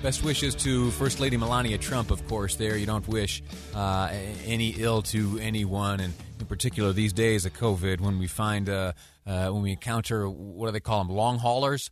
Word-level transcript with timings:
Best 0.00 0.22
wishes 0.22 0.54
to 0.54 0.92
First 0.92 1.18
Lady 1.18 1.36
Melania 1.36 1.76
Trump, 1.76 2.12
of 2.12 2.24
course. 2.28 2.54
There, 2.54 2.76
you 2.76 2.86
don't 2.86 3.06
wish 3.08 3.42
uh, 3.74 4.08
any 4.46 4.68
ill 4.78 5.02
to 5.02 5.40
anyone, 5.42 5.98
and 5.98 6.14
in 6.38 6.46
particular 6.46 6.92
these 6.92 7.12
days 7.12 7.44
of 7.44 7.52
COVID, 7.54 8.00
when 8.00 8.20
we 8.20 8.28
find 8.28 8.68
uh, 8.68 8.92
uh, 9.26 9.48
when 9.48 9.62
we 9.62 9.72
encounter 9.72 10.28
what 10.28 10.66
do 10.66 10.72
they 10.72 10.78
call 10.78 11.02
them, 11.02 11.14
long 11.14 11.38
haulers, 11.40 11.90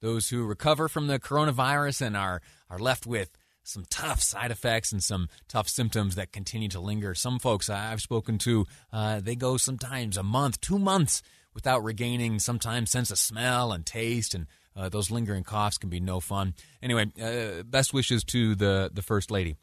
those 0.00 0.30
who 0.30 0.46
recover 0.46 0.88
from 0.88 1.08
the 1.08 1.18
coronavirus 1.18 2.00
and 2.06 2.16
are 2.16 2.40
are 2.70 2.78
left 2.78 3.06
with 3.06 3.36
some 3.62 3.84
tough 3.90 4.22
side 4.22 4.50
effects 4.50 4.90
and 4.90 5.04
some 5.04 5.28
tough 5.46 5.68
symptoms 5.68 6.14
that 6.14 6.32
continue 6.32 6.68
to 6.70 6.80
linger. 6.80 7.14
Some 7.14 7.38
folks 7.38 7.68
I've 7.68 8.00
spoken 8.00 8.38
to, 8.38 8.66
uh, 8.94 9.20
they 9.20 9.36
go 9.36 9.58
sometimes 9.58 10.16
a 10.16 10.22
month, 10.22 10.58
two 10.62 10.78
months 10.78 11.22
without 11.52 11.84
regaining 11.84 12.38
sometimes 12.38 12.90
sense 12.90 13.10
of 13.10 13.18
smell 13.18 13.72
and 13.72 13.84
taste 13.84 14.34
and 14.34 14.46
uh, 14.76 14.88
those 14.88 15.10
lingering 15.10 15.44
coughs 15.44 15.78
can 15.78 15.90
be 15.90 16.00
no 16.00 16.20
fun. 16.20 16.54
Anyway, 16.82 17.06
uh, 17.20 17.62
best 17.62 17.92
wishes 17.92 18.24
to 18.24 18.54
the, 18.54 18.90
the 18.92 19.02
First 19.02 19.30
Lady. 19.30 19.56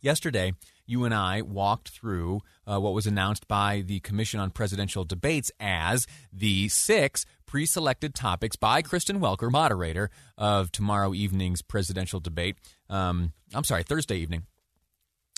Yesterday, 0.00 0.52
you 0.86 1.04
and 1.04 1.14
I 1.14 1.42
walked 1.42 1.90
through 1.90 2.40
uh, 2.66 2.80
what 2.80 2.92
was 2.92 3.06
announced 3.06 3.46
by 3.46 3.82
the 3.86 4.00
Commission 4.00 4.40
on 4.40 4.50
Presidential 4.50 5.04
Debates 5.04 5.50
as 5.60 6.06
the 6.32 6.68
six 6.68 7.24
pre 7.46 7.66
selected 7.66 8.14
topics 8.14 8.56
by 8.56 8.82
Kristen 8.82 9.20
Welker, 9.20 9.50
moderator 9.50 10.10
of 10.36 10.72
tomorrow 10.72 11.14
evening's 11.14 11.62
presidential 11.62 12.18
debate. 12.18 12.56
Um, 12.90 13.32
I'm 13.54 13.64
sorry, 13.64 13.84
Thursday 13.84 14.16
evening. 14.16 14.44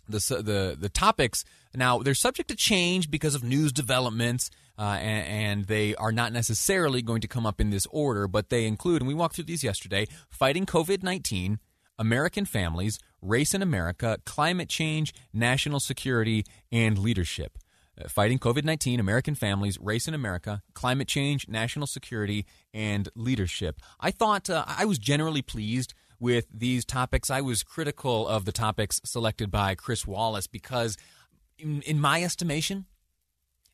The, 0.08 0.18
the, 0.42 0.76
the 0.78 0.90
topics 0.90 1.44
now 1.74 1.98
they're 1.98 2.14
subject 2.14 2.50
to 2.50 2.56
change 2.56 3.10
because 3.10 3.34
of 3.34 3.42
news 3.42 3.72
developments 3.72 4.50
uh, 4.78 4.98
and, 5.00 5.26
and, 5.26 5.64
they 5.66 5.94
are 5.96 6.10
not 6.10 6.32
necessarily 6.32 7.00
going 7.00 7.20
to 7.20 7.28
come 7.28 7.46
up 7.46 7.60
in 7.60 7.70
this 7.70 7.86
order, 7.90 8.26
but 8.26 8.48
they 8.48 8.66
include, 8.66 9.02
and 9.02 9.08
we 9.08 9.14
walked 9.14 9.36
through 9.36 9.44
these 9.44 9.62
yesterday 9.62 10.06
fighting 10.28 10.66
COVID 10.66 11.02
19, 11.02 11.60
American 11.98 12.44
families, 12.44 12.98
race 13.22 13.54
in 13.54 13.62
America, 13.62 14.18
climate 14.24 14.68
change, 14.68 15.14
national 15.32 15.80
security, 15.80 16.44
and 16.72 16.98
leadership. 16.98 17.58
Uh, 17.96 18.08
fighting 18.08 18.38
COVID 18.38 18.64
19, 18.64 18.98
American 18.98 19.36
families, 19.36 19.78
race 19.80 20.08
in 20.08 20.14
America, 20.14 20.62
climate 20.74 21.06
change, 21.06 21.46
national 21.48 21.86
security, 21.86 22.44
and 22.72 23.08
leadership. 23.14 23.80
I 24.00 24.10
thought 24.10 24.50
uh, 24.50 24.64
I 24.66 24.84
was 24.84 24.98
generally 24.98 25.42
pleased 25.42 25.94
with 26.18 26.46
these 26.52 26.84
topics. 26.84 27.30
I 27.30 27.40
was 27.40 27.62
critical 27.62 28.26
of 28.26 28.44
the 28.44 28.52
topics 28.52 29.00
selected 29.04 29.50
by 29.50 29.76
Chris 29.76 30.06
Wallace 30.06 30.48
because, 30.48 30.96
in, 31.58 31.82
in 31.82 32.00
my 32.00 32.24
estimation, 32.24 32.86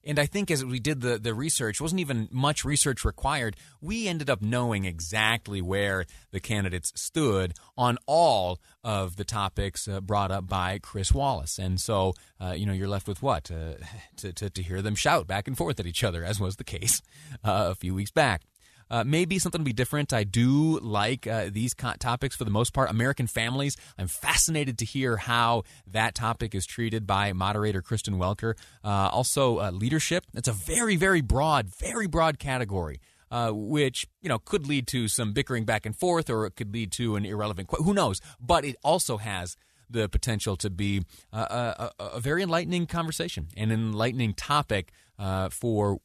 and 0.05 0.19
I 0.19 0.27
think 0.27 0.51
as 0.51 0.65
we 0.65 0.79
did 0.79 1.01
the, 1.01 1.19
the 1.19 1.35
research, 1.35 1.81
wasn't 1.81 2.01
even 2.01 2.29
much 2.31 2.65
research 2.65 3.05
required. 3.05 3.57
We 3.81 4.09
ended 4.09 4.31
up 4.31 4.41
knowing 4.41 4.85
exactly 4.85 5.61
where 5.61 6.07
the 6.31 6.41
candidates 6.41 6.93
stood 6.95 7.55
on 7.77 7.99
all 8.07 8.61
of 8.83 9.17
the 9.17 9.25
topics 9.25 9.87
uh, 9.87 10.01
brought 10.01 10.31
up 10.31 10.47
by 10.47 10.79
Chris 10.79 11.13
Wallace. 11.13 11.59
And 11.59 11.81
so, 11.81 12.15
uh, 12.41 12.53
you 12.53 12.65
know, 12.65 12.73
you're 12.73 12.89
left 12.89 13.09
with 13.09 13.23
what? 13.23 13.51
Uh, 13.51 13.75
to, 14.17 14.33
to, 14.33 14.51
to, 14.51 14.63
hear 14.63 14.83
them 14.83 14.95
shout 14.95 15.27
back 15.27 15.49
and 15.49 15.57
forth 15.57 15.81
at 15.81 15.87
each 15.87 16.05
other, 16.05 16.25
as 16.25 16.41
was 16.41 16.57
the 16.57 16.65
case 16.65 17.03
uh, 17.45 17.69
a 17.71 17.75
few 17.75 17.95
weeks 17.95 18.11
back. 18.11 18.43
Uh, 18.91 19.05
maybe 19.05 19.39
something 19.39 19.61
will 19.61 19.67
be 19.67 19.73
different. 19.73 20.13
I 20.13 20.25
do 20.25 20.79
like 20.81 21.27
uh, 21.27 21.47
these 21.51 21.75
co- 21.75 21.95
topics 21.99 22.37
for 22.37 22.45
the 22.45 22.51
most 22.51 22.73
part. 22.73 22.91
American 22.91 23.27
families. 23.27 23.77
I'm 23.99 24.09
fascinated 24.09 24.79
to 24.79 24.85
hear 24.85 25.17
how 25.17 25.63
that 25.87 26.15
topic 26.15 26.55
is 26.55 26.67
treated 26.67 27.07
by 27.07 27.33
moderator 27.33 27.83
Kristen 27.83 28.15
Welker. 28.15 28.55
Uh, 28.85 29.09
also, 29.13 29.59
uh, 29.59 29.71
leadership. 29.71 30.25
It's 30.35 30.49
a 30.49 30.53
very, 30.53 30.97
very 30.97 31.21
broad, 31.21 31.69
very 31.69 32.07
broad 32.07 32.39
category. 32.39 33.01
Uh, 33.33 33.53
which 33.53 34.09
you 34.23 34.29
know 34.29 34.41
could 34.41 34.67
lead 34.67 34.89
to 34.89 35.07
some 35.07 35.33
bickering 35.33 35.65
back 35.65 35.87
and 35.87 35.95
forth, 35.95 36.29
or 36.29 36.47
it 36.47 36.57
could 36.57 36.75
lead 36.75 36.91
to 36.91 37.15
an 37.15 37.25
irrelevant. 37.25 37.69
Qu- 37.69 37.85
who 37.85 37.95
knows? 37.95 38.21
But 38.41 38.65
it 38.65 38.75
also 38.83 39.19
has 39.19 39.57
the 39.89 40.09
potential 40.09 40.57
to 40.57 40.69
be 40.69 41.03
a, 41.33 41.39
a, 41.39 41.91
a 42.17 42.21
very 42.21 42.43
enlightening 42.43 42.87
conversation, 42.87 43.47
an 43.57 43.71
enlightening 43.71 44.35
topic 44.35 44.91
uh, 45.17 45.49
for 45.49 45.99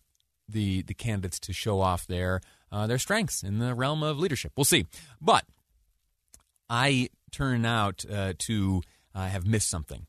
the 0.48 0.84
the 0.84 0.94
candidates 0.94 1.40
to 1.40 1.54
show 1.54 1.82
off 1.82 2.06
their 2.06 2.42
uh, 2.76 2.88
their 2.88 3.00
strengths 3.00 3.42
in 3.42 3.60
the 3.60 3.74
realm 3.74 4.04
of 4.04 4.20
leadership. 4.20 4.52
We'll 4.58 4.66
see. 4.66 4.86
But 5.22 5.46
I 6.70 7.10
turn 7.32 7.66
out 7.66 8.04
uh, 8.12 8.34
to 8.40 8.82
uh, 9.14 9.28
have 9.28 9.48
missed 9.48 9.70
something. 9.70 10.08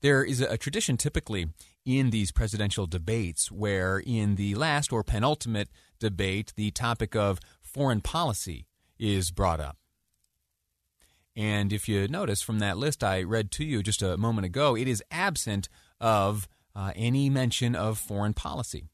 There 0.00 0.24
is 0.24 0.40
a, 0.40 0.56
tradition 0.56 0.96
typically 0.96 1.48
in 1.84 2.08
these 2.08 2.32
presidential 2.32 2.86
debates 2.86 3.52
where, 3.52 3.98
in 3.98 4.36
the 4.36 4.54
last 4.54 4.92
or 4.92 5.02
penultimate 5.02 5.68
debate, 6.00 6.54
the 6.56 6.70
topic 6.70 7.14
of 7.14 7.38
foreign 7.60 8.00
policy 8.00 8.64
is 8.98 9.30
brought 9.30 9.60
up. 9.60 9.76
And 11.34 11.70
if 11.70 11.86
you 11.86 12.08
notice 12.08 12.40
from 12.40 12.60
that 12.60 12.78
list 12.78 13.04
I 13.04 13.22
read 13.22 13.50
to 13.52 13.64
you 13.64 13.82
just 13.82 14.00
a 14.00 14.16
moment 14.16 14.46
ago, 14.46 14.74
it 14.74 14.88
is 14.88 15.02
absent 15.10 15.68
of 16.00 16.48
uh, 16.74 16.92
any 16.96 17.28
mention 17.28 17.74
of 17.74 17.98
foreign 17.98 18.32
policy. 18.32 18.84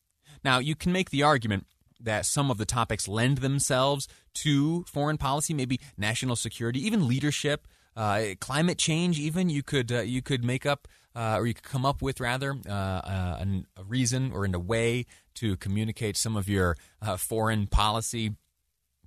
Now, 0.45 0.59
you 0.59 0.75
can 0.75 0.91
make 0.91 1.11
the 1.11 1.23
argument 1.23 1.67
that 2.03 2.27
some 2.27 2.51
of 2.51 2.59
the 2.59 2.67
topics 2.67 3.09
lend 3.09 3.39
themselves 3.39 4.09
to 4.35 4.85
foreign 4.85 5.19
policy, 5.19 5.55
maybe 5.55 5.81
national 5.97 6.37
security, 6.37 6.85
even 6.85 7.07
leadership, 7.07 7.67
uh, 7.97 8.23
climate 8.41 8.79
change. 8.79 9.19
Even 9.19 9.51
you 9.51 9.63
could 9.63 9.93
uh, 9.93 10.01
you 10.01 10.23
could 10.23 10.45
make 10.45 10.67
up 10.67 10.89
uh, 11.15 11.37
or 11.39 11.47
you 11.47 11.55
could 11.55 11.65
come 11.65 11.85
up 11.85 12.01
with 12.03 12.21
rather 12.21 12.57
uh, 12.69 12.73
uh, 12.73 13.45
a 13.77 13.85
reason 13.85 14.33
or 14.33 14.45
in 14.45 14.55
a 14.55 14.59
way 14.59 15.07
to 15.35 15.57
communicate 15.57 16.17
some 16.17 16.37
of 16.37 16.49
your 16.49 16.77
uh, 17.01 17.17
foreign 17.17 17.67
policy 17.67 18.35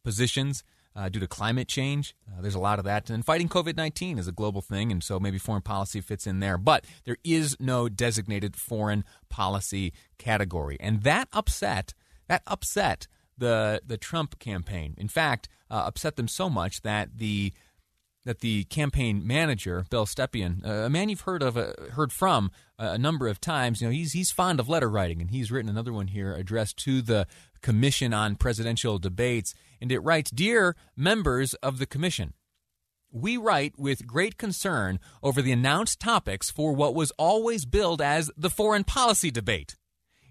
positions. 0.03 0.63
due 1.09 1.19
to 1.19 1.28
climate 1.28 1.67
change, 1.67 2.16
there's 2.39 2.55
a 2.55 2.59
lot 2.59 2.79
of 2.79 2.85
that. 2.85 3.09
And 3.09 3.25
fighting 3.25 3.50
COVID 3.50 3.75
19 3.75 4.17
is 4.17 4.28
a 4.28 4.31
global 4.31 4.61
thing, 4.61 4.91
and 4.91 5.03
so 5.03 5.19
maybe 5.19 5.38
foreign 5.38 5.61
policy 5.61 6.00
fits 6.00 6.25
in 6.28 6.39
there. 6.39 6.57
But 6.57 6.85
there 7.03 7.17
is 7.23 7.57
no 7.59 7.89
designated 7.89 8.55
foreign 8.55 9.03
policy 9.29 9.94
category. 10.17 10.78
And 10.79 11.03
that 11.03 11.28
upset 11.34 11.94
that 12.27 12.43
upset 12.47 13.07
the 13.37 13.81
the 13.85 13.97
Trump 13.97 14.39
campaign. 14.39 14.95
In 14.97 15.07
fact, 15.07 15.49
uh, 15.69 15.83
upset 15.85 16.15
them 16.15 16.27
so 16.27 16.49
much 16.49 16.81
that 16.81 17.17
the 17.17 17.53
that 18.25 18.39
the 18.39 18.63
campaign 18.65 19.25
manager, 19.25 19.85
Bill 19.89 20.05
Stepien, 20.05 20.65
uh, 20.65 20.85
a 20.85 20.89
man 20.89 21.09
you've 21.09 21.21
heard 21.21 21.43
of, 21.43 21.55
uh, 21.57 21.73
heard 21.91 22.11
from 22.11 22.51
a 22.79 22.97
number 22.97 23.27
of 23.27 23.39
times, 23.39 23.81
you 23.81 23.87
know, 23.87 23.91
he's 23.91 24.13
he's 24.13 24.31
fond 24.31 24.59
of 24.59 24.67
letter 24.67 24.89
writing, 24.89 25.22
and 25.22 25.29
he's 25.29 25.51
written 25.51 25.69
another 25.69 25.93
one 25.93 26.07
here 26.07 26.33
addressed 26.33 26.77
to 26.77 27.01
the 27.01 27.27
Commission 27.61 28.13
on 28.13 28.35
Presidential 28.35 28.97
Debates, 28.99 29.53
and 29.79 29.91
it 29.91 29.99
writes, 29.99 30.31
"Dear 30.31 30.75
members 30.95 31.53
of 31.55 31.78
the 31.78 31.85
commission." 31.85 32.33
We 33.11 33.37
write 33.37 33.79
with 33.79 34.05
great 34.05 34.37
concern 34.37 34.99
over 35.23 35.41
the 35.41 35.53
announced 35.53 36.01
topics 36.01 36.51
for 36.51 36.73
what 36.73 36.93
was 36.93 37.11
always 37.11 37.63
billed 37.66 38.01
as 38.01 38.29
the 38.35 38.49
foreign 38.49 38.83
policy 38.83 39.31
debate 39.31 39.78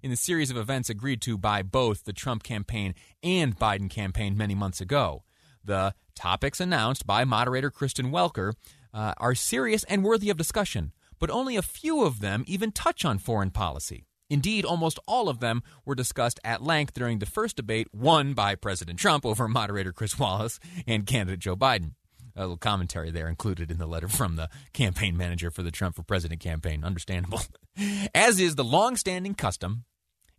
in 0.04 0.10
the 0.10 0.16
series 0.16 0.50
of 0.50 0.58
events 0.58 0.90
agreed 0.90 1.22
to 1.22 1.38
by 1.38 1.62
both 1.62 2.04
the 2.04 2.12
Trump 2.12 2.42
campaign 2.42 2.94
and 3.22 3.58
Biden 3.58 3.88
campaign 3.88 4.36
many 4.36 4.54
months 4.54 4.78
ago. 4.78 5.24
The 5.64 5.94
topics 6.14 6.60
announced 6.60 7.06
by 7.06 7.24
moderator 7.24 7.70
Kristen 7.70 8.12
Welker 8.12 8.52
uh, 8.92 9.14
are 9.16 9.34
serious 9.34 9.82
and 9.84 10.04
worthy 10.04 10.28
of 10.28 10.36
discussion, 10.36 10.92
but 11.18 11.30
only 11.30 11.56
a 11.56 11.62
few 11.62 12.04
of 12.04 12.20
them 12.20 12.44
even 12.46 12.70
touch 12.70 13.06
on 13.06 13.16
foreign 13.16 13.50
policy. 13.50 14.04
Indeed, 14.28 14.66
almost 14.66 14.98
all 15.08 15.30
of 15.30 15.40
them 15.40 15.62
were 15.86 15.94
discussed 15.94 16.38
at 16.44 16.62
length 16.62 16.92
during 16.92 17.18
the 17.18 17.24
first 17.24 17.56
debate 17.56 17.88
won 17.94 18.34
by 18.34 18.56
President 18.56 18.98
Trump 18.98 19.24
over 19.24 19.48
moderator 19.48 19.92
Chris 19.92 20.18
Wallace 20.18 20.60
and 20.86 21.06
candidate 21.06 21.40
Joe 21.40 21.56
Biden. 21.56 21.92
a 22.36 22.42
little 22.42 22.58
commentary 22.58 23.10
there 23.10 23.28
included 23.28 23.70
in 23.70 23.78
the 23.78 23.86
letter 23.86 24.08
from 24.08 24.36
the 24.36 24.50
campaign 24.74 25.16
manager 25.16 25.50
for 25.50 25.62
the 25.62 25.70
Trump 25.70 25.96
for 25.96 26.02
President 26.02 26.42
campaign. 26.42 26.84
Understandable. 26.84 27.40
As 28.14 28.38
is 28.38 28.56
the 28.56 28.64
long-standing 28.64 29.34
custom 29.34 29.84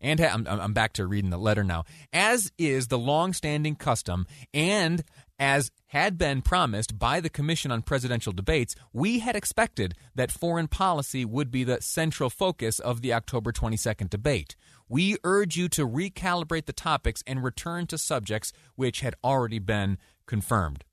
and 0.06 0.20
ha- 0.20 0.32
I'm, 0.32 0.48
I'm 0.48 0.74
back 0.74 0.94
to 0.94 1.08
reading 1.08 1.32
the 1.32 1.38
letter 1.38 1.64
now. 1.64 1.84
As 2.14 2.52
is 2.60 2.88
the 2.88 2.98
long-standing 2.98 3.76
custom, 3.76 4.28
and 4.54 5.04
as 5.40 5.72
had 5.88 6.18
been 6.18 6.44
promised 6.44 6.98
by 7.00 7.20
the 7.20 7.30
Commission 7.30 7.72
on 7.72 7.82
Presidential 7.82 8.32
Debates, 8.32 8.76
we 8.94 9.20
had 9.20 9.36
expected 9.36 9.96
that 10.14 10.32
foreign 10.32 10.68
policy 10.68 11.26
would 11.26 11.50
be 11.50 11.64
the 11.64 11.82
central 11.82 12.30
focus 12.30 12.78
of 12.80 13.02
the 13.02 13.14
October 13.14 13.52
22nd 13.52 14.10
debate. 14.10 14.56
We 14.88 15.18
urge 15.24 15.58
you 15.58 15.68
to 15.70 15.88
recalibrate 15.88 16.68
the 16.68 16.74
topics 16.74 17.24
and 17.26 17.44
return 17.44 17.88
to 17.88 17.98
subjects 17.98 18.54
which 18.76 19.02
had 19.02 19.16
already 19.24 19.60
been 19.60 19.98
confirmed. 20.28 20.84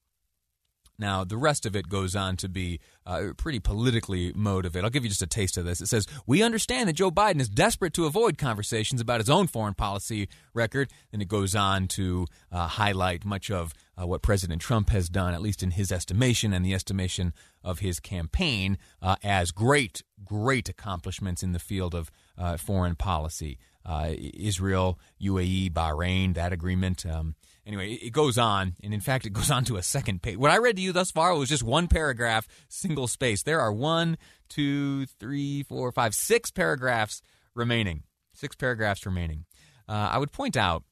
Now, 1.03 1.25
the 1.25 1.37
rest 1.37 1.67
of 1.67 1.75
it 1.75 1.89
goes 1.89 2.15
on 2.15 2.37
to 2.37 2.49
be 2.49 2.79
uh, 3.05 3.33
pretty 3.37 3.59
politically 3.59 4.33
motivated. 4.37 4.85
I'll 4.85 4.91
give 4.91 5.03
you 5.03 5.09
just 5.09 5.21
a 5.21 5.27
taste 5.27 5.57
of 5.57 5.65
this. 5.65 5.81
It 5.81 5.89
says, 5.89 6.07
We 6.29 6.45
understand 6.45 6.89
that 6.89 6.93
Joe 6.93 7.11
Biden 7.11 7.41
is 7.41 7.49
desperate 7.49 7.93
to 7.95 8.07
avoid 8.07 8.39
conversations 8.39 9.01
about 9.01 9.19
his 9.19 9.29
own 9.29 9.49
foreign 9.49 9.75
policy 9.75 10.29
record. 10.55 10.93
And 11.13 11.21
it 11.21 11.27
goes 11.27 11.57
on 11.57 11.89
to 11.89 12.27
uh, 12.53 12.69
highlight 12.69 13.25
much 13.25 13.51
of 13.51 13.75
uh, 14.01 14.07
what 14.07 14.23
President 14.23 14.63
Trump 14.63 14.91
has 14.91 15.09
done, 15.09 15.35
at 15.35 15.43
least 15.43 15.65
in 15.65 15.73
his 15.73 15.91
estimation 15.91 16.53
and 16.53 16.65
the 16.65 16.73
estimation 16.73 17.33
of 17.65 17.81
his 17.81 17.99
campaign, 17.99 18.79
uh, 19.03 19.17
as 19.25 19.51
great, 19.51 20.05
great 20.25 20.69
accomplishments 20.69 21.43
in 21.43 21.51
the 21.51 21.59
field 21.59 21.97
of 21.97 22.13
uh, 22.39 22.57
foreign 22.57 22.95
policy. 22.95 23.59
Uh, 23.85 24.13
Israel, 24.35 25.01
UAE, 25.21 25.73
Bahrain, 25.73 26.35
that 26.35 26.53
agreement. 26.53 27.05
Um, 27.05 27.35
Anyway, 27.64 27.93
it 27.93 28.12
goes 28.12 28.38
on, 28.38 28.75
and 28.82 28.93
in 28.93 29.00
fact, 29.00 29.25
it 29.25 29.32
goes 29.32 29.50
on 29.50 29.64
to 29.64 29.76
a 29.76 29.82
second 29.82 30.20
page. 30.20 30.37
What 30.37 30.50
I 30.50 30.59
read 30.59 30.76
to 30.76 30.82
you 30.82 30.93
thus 30.93 31.12
far 31.12 31.35
was 31.35 31.49
just 31.49 31.62
one 31.62 31.87
paragraph, 31.87 32.49
single 32.69 33.06
space. 33.06 33.44
There 33.44 33.61
are 33.61 33.73
one, 33.73 34.19
two, 34.49 35.06
three, 35.06 35.62
four, 35.62 35.93
five, 35.93 36.14
six 36.14 36.50
paragraphs 36.50 37.23
remaining. 37.55 38.03
Six 38.35 38.56
paragraphs 38.56 39.06
remaining. 39.06 39.44
Uh, 39.88 40.11
I 40.12 40.19
would 40.19 40.32
point 40.32 40.56
out 40.56 40.82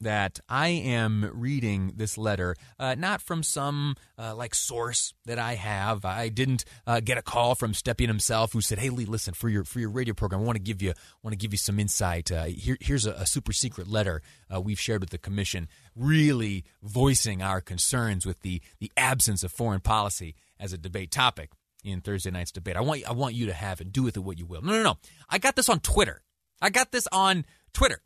that 0.00 0.40
I 0.48 0.68
am 0.68 1.30
reading 1.32 1.92
this 1.96 2.18
letter 2.18 2.56
uh, 2.78 2.94
not 2.96 3.22
from 3.22 3.42
some 3.42 3.96
uh, 4.18 4.34
like 4.34 4.54
source 4.54 5.14
that 5.24 5.38
I 5.38 5.54
have. 5.54 6.04
I 6.04 6.28
didn't 6.28 6.64
uh, 6.86 7.00
get 7.00 7.18
a 7.18 7.22
call 7.22 7.54
from 7.54 7.72
Stepien 7.72 8.08
himself 8.08 8.52
who 8.52 8.60
said, 8.60 8.78
"Hey 8.78 8.90
Lee, 8.90 9.04
listen 9.04 9.34
for 9.34 9.48
your 9.48 9.64
for 9.64 9.80
your 9.80 9.90
radio 9.90 10.14
program. 10.14 10.42
I 10.42 10.44
want 10.44 10.56
to 10.56 10.62
give 10.62 10.82
you 10.82 10.92
want 11.22 11.32
to 11.32 11.38
give 11.38 11.52
you 11.52 11.58
some 11.58 11.78
insight. 11.78 12.30
Uh, 12.30 12.44
here, 12.44 12.76
here's 12.80 13.06
a, 13.06 13.12
a, 13.12 13.26
super 13.26 13.52
secret 13.52 13.88
letter 13.88 14.22
uh, 14.54 14.60
we've 14.60 14.80
shared 14.80 15.00
with 15.00 15.10
the 15.10 15.18
commission, 15.18 15.68
really 15.94 16.64
voicing 16.82 17.42
our 17.42 17.60
concerns 17.60 18.26
with 18.26 18.40
the 18.40 18.60
the 18.78 18.92
absence 18.96 19.42
of 19.42 19.52
foreign 19.52 19.80
policy 19.80 20.34
as 20.58 20.72
a 20.72 20.78
debate 20.78 21.10
topic." 21.10 21.50
In 21.84 22.00
Thursday 22.00 22.32
night's 22.32 22.50
debate, 22.50 22.74
I 22.74 22.80
want 22.80 23.08
I 23.08 23.12
want 23.12 23.36
you 23.36 23.46
to 23.46 23.52
have 23.52 23.80
it. 23.80 23.92
Do 23.92 24.02
with 24.02 24.16
it 24.16 24.20
what 24.20 24.40
you 24.40 24.46
will. 24.46 24.60
No, 24.60 24.72
no, 24.72 24.82
no. 24.82 24.98
I 25.30 25.38
got 25.38 25.54
this 25.54 25.68
on 25.68 25.78
Twitter. 25.78 26.20
I 26.60 26.68
got 26.70 26.90
this 26.90 27.06
on 27.12 27.44
Twitter. 27.72 28.00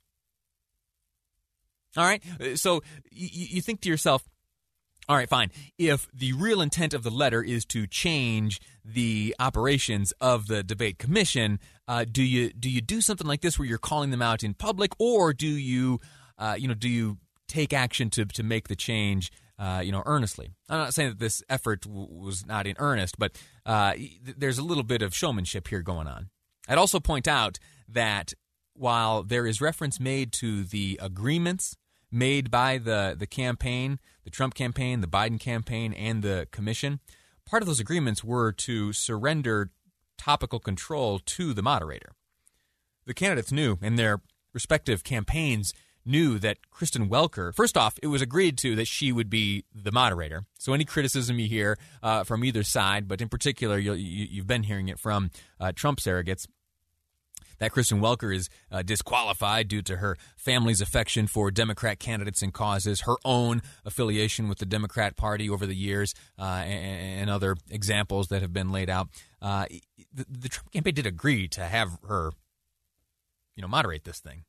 All 1.96 2.04
right. 2.04 2.22
Uh, 2.40 2.56
so 2.56 2.82
you, 3.10 3.28
you 3.32 3.62
think 3.62 3.80
to 3.82 3.88
yourself, 3.88 4.22
all 5.08 5.16
right, 5.16 5.28
fine. 5.28 5.50
If 5.76 6.08
the 6.14 6.32
real 6.34 6.60
intent 6.60 6.94
of 6.94 7.02
the 7.02 7.10
letter 7.10 7.42
is 7.42 7.64
to 7.66 7.86
change 7.86 8.60
the 8.84 9.34
operations 9.40 10.12
of 10.20 10.46
the 10.46 10.62
debate 10.62 10.98
commission, 10.98 11.58
uh, 11.88 12.04
do 12.10 12.22
you 12.22 12.52
do 12.52 12.70
you 12.70 12.80
do 12.80 13.00
something 13.00 13.26
like 13.26 13.40
this 13.40 13.58
where 13.58 13.66
you're 13.66 13.78
calling 13.78 14.10
them 14.10 14.22
out 14.22 14.44
in 14.44 14.54
public, 14.54 14.92
or 15.00 15.32
do 15.32 15.48
you, 15.48 16.00
uh, 16.38 16.54
you 16.56 16.68
know, 16.68 16.74
do 16.74 16.88
you 16.88 17.18
take 17.48 17.72
action 17.72 18.08
to 18.10 18.24
to 18.24 18.44
make 18.44 18.68
the 18.68 18.76
change, 18.76 19.32
uh, 19.58 19.82
you 19.84 19.90
know, 19.90 20.04
earnestly? 20.06 20.52
I'm 20.68 20.78
not 20.78 20.94
saying 20.94 21.08
that 21.08 21.18
this 21.18 21.42
effort 21.48 21.80
w- 21.80 22.06
was 22.08 22.46
not 22.46 22.68
in 22.68 22.76
earnest, 22.78 23.18
but 23.18 23.32
uh, 23.66 23.94
there's 24.36 24.58
a 24.58 24.64
little 24.64 24.84
bit 24.84 25.02
of 25.02 25.12
showmanship 25.12 25.66
here 25.66 25.82
going 25.82 26.06
on. 26.06 26.30
I'd 26.68 26.78
also 26.78 27.00
point 27.00 27.26
out 27.26 27.58
that 27.88 28.32
while 28.74 29.24
there 29.24 29.44
is 29.44 29.60
reference 29.60 29.98
made 29.98 30.30
to 30.34 30.62
the 30.62 31.00
agreements 31.02 31.76
made 32.10 32.50
by 32.50 32.78
the, 32.78 33.16
the 33.18 33.26
campaign, 33.26 33.98
the 34.24 34.30
Trump 34.30 34.54
campaign, 34.54 35.00
the 35.00 35.06
Biden 35.06 35.38
campaign, 35.38 35.92
and 35.92 36.22
the 36.22 36.48
commission, 36.50 37.00
part 37.46 37.62
of 37.62 37.66
those 37.66 37.80
agreements 37.80 38.24
were 38.24 38.52
to 38.52 38.92
surrender 38.92 39.70
topical 40.18 40.60
control 40.60 41.18
to 41.18 41.54
the 41.54 41.62
moderator. 41.62 42.12
The 43.06 43.14
candidates 43.14 43.52
knew, 43.52 43.78
and 43.80 43.98
their 43.98 44.20
respective 44.52 45.02
campaigns 45.04 45.72
knew 46.04 46.38
that 46.38 46.58
Kristen 46.70 47.08
Welker, 47.08 47.54
first 47.54 47.76
off, 47.76 47.98
it 48.02 48.08
was 48.08 48.22
agreed 48.22 48.58
to 48.58 48.74
that 48.76 48.86
she 48.86 49.12
would 49.12 49.30
be 49.30 49.64
the 49.74 49.92
moderator. 49.92 50.44
So 50.58 50.72
any 50.72 50.84
criticism 50.84 51.38
you 51.38 51.46
hear 51.46 51.78
uh, 52.02 52.24
from 52.24 52.44
either 52.44 52.62
side, 52.62 53.06
but 53.06 53.20
in 53.20 53.28
particular, 53.28 53.78
you, 53.78 54.40
have 54.40 54.46
been 54.46 54.64
hearing 54.64 54.88
it 54.88 54.98
from 54.98 55.30
uh, 55.58 55.72
Trump 55.74 56.00
surrogates, 56.00 56.46
that 57.60 57.70
Kristen 57.72 58.00
Welker 58.00 58.34
is 58.34 58.48
uh, 58.72 58.82
disqualified 58.82 59.68
due 59.68 59.82
to 59.82 59.98
her 59.98 60.16
family's 60.36 60.80
affection 60.80 61.26
for 61.26 61.50
Democrat 61.50 62.00
candidates 62.00 62.42
and 62.42 62.52
causes, 62.52 63.02
her 63.02 63.16
own 63.24 63.62
affiliation 63.84 64.48
with 64.48 64.58
the 64.58 64.66
Democrat 64.66 65.16
Party 65.16 65.48
over 65.48 65.66
the 65.66 65.74
years, 65.74 66.14
uh, 66.38 66.42
and, 66.42 67.20
and, 67.20 67.30
other 67.30 67.56
examples 67.70 68.28
that 68.28 68.42
have 68.42 68.52
been 68.52 68.72
laid 68.72 68.90
out. 68.90 69.08
Uh, 69.40 69.66
the, 70.12 70.26
the, 70.28 70.48
Trump 70.48 70.72
campaign 70.72 70.94
did 70.94 71.06
agree 71.06 71.46
to 71.46 71.60
have 71.60 71.98
her, 72.08 72.32
you 73.54 73.62
know, 73.62 73.68
moderate 73.68 74.04
this 74.04 74.18
thing. 74.18 74.44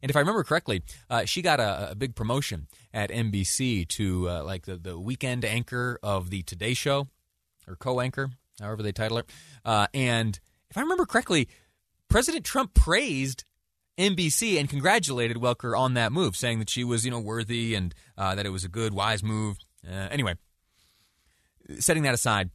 And 0.00 0.10
if 0.10 0.16
I 0.16 0.20
remember 0.20 0.44
correctly, 0.44 0.82
uh, 1.10 1.24
she 1.24 1.42
got 1.42 1.60
a, 1.60 1.90
a, 1.90 1.94
big 1.94 2.14
promotion 2.14 2.68
at 2.92 3.10
NBC 3.10 3.86
to 3.88 4.28
uh, 4.28 4.44
like 4.44 4.66
the, 4.66 4.76
the 4.76 4.98
weekend 4.98 5.44
anchor 5.44 5.98
of 6.02 6.30
the 6.30 6.42
Today 6.42 6.74
Show, 6.74 7.08
or 7.66 7.76
co-anchor, 7.76 8.30
however 8.60 8.82
they 8.82 8.92
title 8.92 9.18
it. 9.18 9.30
Uh, 9.64 9.86
and 9.92 10.38
if 10.70 10.78
I 10.78 10.80
remember 10.80 11.06
correctly, 11.06 11.48
President 12.14 12.44
Trump 12.44 12.74
praised 12.74 13.42
NBC 13.98 14.60
and 14.60 14.70
congratulated 14.70 15.36
Welker 15.36 15.76
on 15.76 15.94
that 15.94 16.12
move, 16.12 16.36
saying 16.36 16.60
that 16.60 16.70
she 16.70 16.84
was, 16.84 17.04
you 17.04 17.10
know, 17.10 17.18
worthy 17.18 17.74
and 17.74 17.92
uh, 18.16 18.36
that 18.36 18.46
it 18.46 18.50
was 18.50 18.62
a 18.62 18.68
good, 18.68 18.94
wise 18.94 19.24
move. 19.24 19.56
Uh, 19.84 20.06
anyway, 20.12 20.36
setting 21.80 22.04
that 22.04 22.14
aside, 22.14 22.50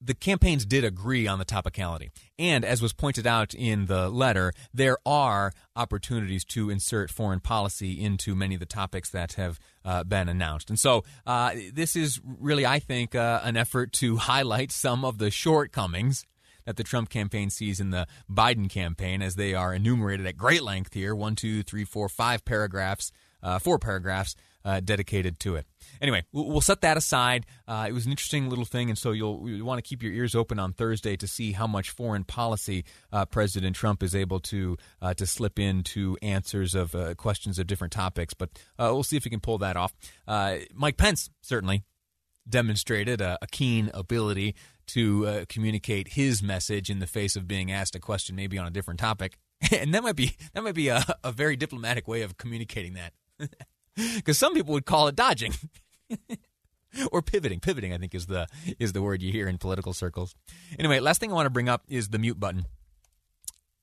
the 0.00 0.14
campaigns 0.14 0.66
did 0.66 0.82
agree 0.82 1.28
on 1.28 1.38
the 1.38 1.44
topicality. 1.44 2.10
And 2.40 2.64
as 2.64 2.82
was 2.82 2.92
pointed 2.92 3.24
out 3.24 3.54
in 3.54 3.86
the 3.86 4.08
letter, 4.08 4.52
there 4.74 4.96
are 5.06 5.52
opportunities 5.76 6.44
to 6.46 6.70
insert 6.70 7.08
foreign 7.08 7.38
policy 7.38 8.02
into 8.02 8.34
many 8.34 8.54
of 8.54 8.60
the 8.60 8.66
topics 8.66 9.10
that 9.10 9.34
have 9.34 9.60
uh, 9.84 10.02
been 10.02 10.28
announced. 10.28 10.70
And 10.70 10.78
so 10.80 11.04
uh, 11.24 11.54
this 11.72 11.94
is 11.94 12.20
really, 12.24 12.66
I 12.66 12.80
think, 12.80 13.14
uh, 13.14 13.42
an 13.44 13.56
effort 13.56 13.92
to 13.92 14.16
highlight 14.16 14.72
some 14.72 15.04
of 15.04 15.18
the 15.18 15.30
shortcomings 15.30 16.26
that 16.64 16.76
the 16.76 16.84
Trump 16.84 17.08
campaign 17.10 17.50
sees 17.50 17.80
in 17.80 17.90
the 17.90 18.06
Biden 18.30 18.68
campaign, 18.68 19.22
as 19.22 19.36
they 19.36 19.54
are 19.54 19.74
enumerated 19.74 20.26
at 20.26 20.36
great 20.36 20.62
length 20.62 20.94
here 20.94 21.14
one, 21.14 21.36
two, 21.36 21.62
three, 21.62 21.84
four, 21.84 22.08
five 22.08 22.44
paragraphs, 22.44 23.12
uh, 23.42 23.58
four 23.58 23.78
paragraphs 23.78 24.34
uh, 24.64 24.80
dedicated 24.80 25.38
to 25.40 25.56
it. 25.56 25.66
Anyway, 26.00 26.24
we'll 26.32 26.60
set 26.60 26.80
that 26.82 26.96
aside. 26.96 27.46
Uh, 27.66 27.86
it 27.88 27.92
was 27.92 28.06
an 28.06 28.10
interesting 28.10 28.48
little 28.48 28.64
thing, 28.64 28.88
and 28.88 28.98
so 28.98 29.12
you'll, 29.12 29.48
you'll, 29.48 29.66
want 29.66 29.82
to 29.82 29.88
keep 29.88 30.02
your 30.02 30.12
ears 30.12 30.34
open 30.34 30.58
on 30.58 30.72
Thursday 30.72 31.16
to 31.16 31.26
see 31.26 31.52
how 31.52 31.66
much 31.66 31.90
foreign 31.90 32.24
policy 32.24 32.84
uh, 33.12 33.24
President 33.26 33.76
Trump 33.76 34.02
is 34.02 34.14
able 34.14 34.40
to 34.40 34.76
uh, 35.00 35.14
to 35.14 35.26
slip 35.26 35.58
into 35.58 36.16
answers 36.22 36.74
of 36.74 36.94
uh, 36.94 37.14
questions 37.14 37.58
of 37.58 37.66
different 37.66 37.92
topics. 37.92 38.34
But 38.34 38.50
uh, 38.78 38.90
we'll 38.92 39.02
see 39.02 39.16
if 39.16 39.24
he 39.24 39.30
can 39.30 39.40
pull 39.40 39.58
that 39.58 39.76
off. 39.76 39.92
Mike 40.74 40.96
Pence 40.96 41.30
certainly 41.42 41.84
demonstrated 42.48 43.20
a, 43.20 43.38
a 43.42 43.46
keen 43.46 43.90
ability 43.94 44.54
to 44.92 45.26
uh, 45.26 45.44
communicate 45.48 46.08
his 46.08 46.42
message 46.42 46.90
in 46.90 46.98
the 46.98 47.06
face 47.06 47.36
of 47.36 47.46
being 47.46 47.70
asked 47.70 47.94
a 47.94 48.00
question 48.00 48.36
maybe 48.36 48.58
on 48.58 48.66
a 48.66 48.70
different 48.70 49.00
topic. 49.00 49.38
And 49.72 49.92
that 49.94 50.02
might 50.02 50.16
be 50.16 50.36
that 50.54 50.64
might 50.64 50.74
be 50.74 50.88
a, 50.88 51.04
a 51.22 51.32
very 51.32 51.54
diplomatic 51.54 52.08
way 52.08 52.22
of 52.22 52.36
communicating 52.36 52.94
that. 52.94 53.12
Because 54.16 54.38
some 54.38 54.54
people 54.54 54.72
would 54.72 54.86
call 54.86 55.08
it 55.08 55.16
dodging. 55.16 55.52
Or 57.12 57.22
pivoting. 57.22 57.60
Pivoting 57.60 57.92
i 57.92 57.98
think 57.98 58.16
is 58.16 58.26
the 58.26 58.48
is 58.80 58.92
the 58.92 59.00
word 59.00 59.22
you 59.22 59.30
hear 59.30 59.46
in 59.46 59.58
political 59.58 59.92
circles. 59.92 60.34
Anyway 60.76 60.98
last 60.98 61.20
thing 61.20 61.30
i 61.30 61.34
want 61.34 61.46
to 61.46 61.50
bring 61.50 61.68
up 61.68 61.84
is 61.88 62.08
the 62.08 62.18
mute 62.18 62.40
button. 62.40 62.66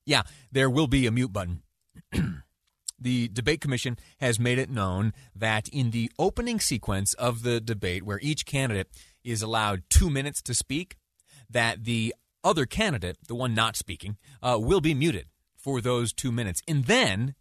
Yeah 0.06 0.24
there 0.52 0.70
will 0.70 0.88
be 0.88 1.08
a 1.08 1.12
mute 1.12 1.32
button. 1.32 1.62
The 3.00 3.28
debate 3.28 3.62
commission 3.62 3.98
has 4.20 4.40
made 4.40 4.58
it 4.58 4.72
known 4.72 5.14
that 5.36 5.68
in 5.70 5.92
the 5.92 6.12
opening 6.18 6.60
sequence 6.60 7.14
of 7.14 7.44
the 7.44 7.62
debate 7.62 8.04
where 8.04 8.20
each 8.24 8.46
candidate 8.46 8.90
is 9.28 9.42
allowed 9.42 9.84
two 9.90 10.10
minutes 10.10 10.42
to 10.42 10.54
speak, 10.54 10.96
that 11.50 11.84
the 11.84 12.16
other 12.44 12.66
candidate, 12.66 13.18
the 13.28 13.36
one 13.36 13.54
not 13.54 13.76
speaking, 13.76 14.18
uh, 14.42 14.58
will 14.60 14.82
be 14.82 14.94
muted 14.94 15.28
for 15.56 15.82
those 15.82 16.14
two 16.14 16.32
minutes. 16.32 16.62
And 16.68 16.86
then, 16.86 17.36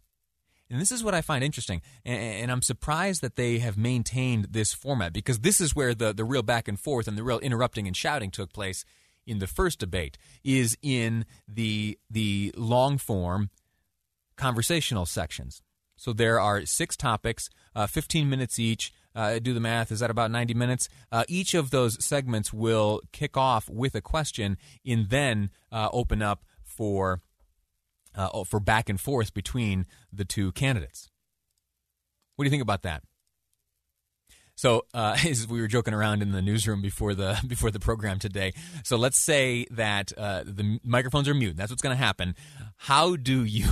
and 0.69 0.81
this 0.81 0.91
is 0.91 1.03
what 1.03 1.13
I 1.13 1.21
find 1.21 1.43
interesting, 1.43 1.81
and, 2.03 2.19
and, 2.19 2.51
I'm 2.51 2.61
surprised 2.61 3.21
that 3.21 3.37
they 3.37 3.59
have 3.59 3.77
maintained 3.77 4.47
this 4.51 4.73
format 4.73 5.13
because 5.13 5.39
this 5.39 5.61
is 5.61 5.75
where 5.75 5.95
the, 5.95 6.13
the 6.13 6.25
real 6.25 6.43
back 6.43 6.67
and 6.67 6.77
forth 6.77 7.07
and 7.07 7.17
the 7.17 7.23
real 7.23 7.39
interrupting 7.39 7.87
and 7.87 7.95
shouting 7.95 8.31
took 8.31 8.51
place 8.51 8.83
in 9.25 9.39
the 9.39 9.47
first 9.47 9.79
debate, 9.79 10.17
is 10.43 10.77
in 10.81 11.25
the, 11.47 11.97
the 12.09 12.53
long 12.57 12.97
form 12.97 13.49
conversational 14.35 15.05
sections. 15.05 15.61
So 15.97 16.13
there 16.13 16.39
are 16.39 16.65
six 16.65 16.95
topics, 16.95 17.49
uh, 17.75 17.87
15 17.87 18.29
minutes 18.29 18.59
each. 18.59 18.93
Uh, 19.17 19.39
do 19.39 19.51
the 19.51 19.59
math. 19.59 19.91
Is 19.91 19.99
that 19.99 20.11
about 20.11 20.29
90 20.29 20.53
minutes? 20.53 20.89
Uh, 21.11 21.23
each 21.27 21.55
of 21.55 21.71
those 21.71 22.03
segments 22.05 22.53
will 22.53 23.01
kick 23.11 23.35
off 23.35 23.67
with 23.67 23.95
a 23.95 24.01
question 24.01 24.57
and 24.85 25.09
then 25.09 25.49
uh, 25.71 25.89
open 25.91 26.21
up 26.21 26.43
for 26.61 27.19
uh, 28.15 28.43
for 28.43 28.59
back 28.59 28.89
and 28.89 29.01
forth 29.01 29.33
between 29.33 29.87
the 30.13 30.23
two 30.23 30.51
candidates. 30.51 31.09
What 32.35 32.43
do 32.43 32.47
you 32.47 32.51
think 32.51 32.61
about 32.61 32.83
that? 32.83 33.01
So, 34.55 34.85
uh, 34.93 35.17
as 35.27 35.47
we 35.47 35.61
were 35.61 35.67
joking 35.67 35.95
around 35.95 36.21
in 36.21 36.31
the 36.31 36.41
newsroom 36.41 36.83
before 36.83 37.15
the 37.15 37.39
before 37.47 37.71
the 37.71 37.79
program 37.79 38.19
today, 38.19 38.53
so 38.83 38.97
let's 38.97 39.17
say 39.17 39.65
that 39.71 40.11
uh, 40.15 40.43
the 40.45 40.79
microphones 40.83 41.27
are 41.27 41.33
mute. 41.33 41.57
That's 41.57 41.71
what's 41.71 41.81
going 41.81 41.97
to 41.97 42.03
happen. 42.03 42.35
How 42.75 43.15
do 43.15 43.43
you 43.43 43.69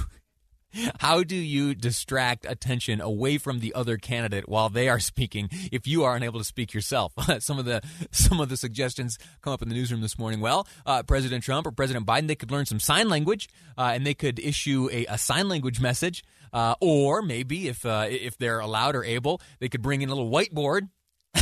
how 1.00 1.24
do 1.24 1.36
you 1.36 1.76
distract 1.76 2.46
attention 2.48 3.02
away 3.02 3.38
from 3.38 3.60
the 3.60 3.74
other 3.74 3.98
candidate 3.98 4.48
while 4.48 4.70
they 4.70 4.90
are 4.90 5.00
speaking 5.12 5.50
if 5.72 5.88
you 5.88 6.04
are 6.04 6.16
unable 6.16 6.40
to 6.40 6.46
speak 6.46 6.74
yourself? 6.74 7.14
some 7.40 7.60
of 7.60 7.66
the 7.66 7.82
some 8.12 8.40
of 8.40 8.50
the 8.50 8.58
suggestions 8.58 9.18
come 9.42 9.54
up 9.54 9.62
in 9.62 9.70
the 9.70 9.76
newsroom 9.76 10.02
this 10.02 10.18
morning. 10.18 10.42
Well, 10.42 10.68
uh, 10.86 11.04
President 11.04 11.44
Trump 11.44 11.68
or 11.68 11.72
President 11.72 12.06
Biden, 12.06 12.28
they 12.28 12.36
could 12.36 12.52
learn 12.52 12.66
some 12.66 12.80
sign 12.80 13.10
language 13.10 13.50
uh, 13.78 13.92
and 13.94 14.06
they 14.06 14.14
could 14.14 14.40
issue 14.40 14.90
a, 14.92 15.06
a 15.08 15.18
sign 15.18 15.50
language 15.50 15.80
message, 15.80 16.24
uh, 16.54 16.76
or 16.82 17.22
maybe 17.22 17.68
if 17.68 17.86
uh, 17.86 18.08
if 18.10 18.38
they're 18.38 18.60
allowed 18.60 18.96
or 18.96 19.04
able, 19.04 19.42
they 19.60 19.70
could 19.70 19.82
bring 19.82 20.02
in 20.02 20.10
a 20.10 20.16
little 20.16 20.32
whiteboard 20.32 20.90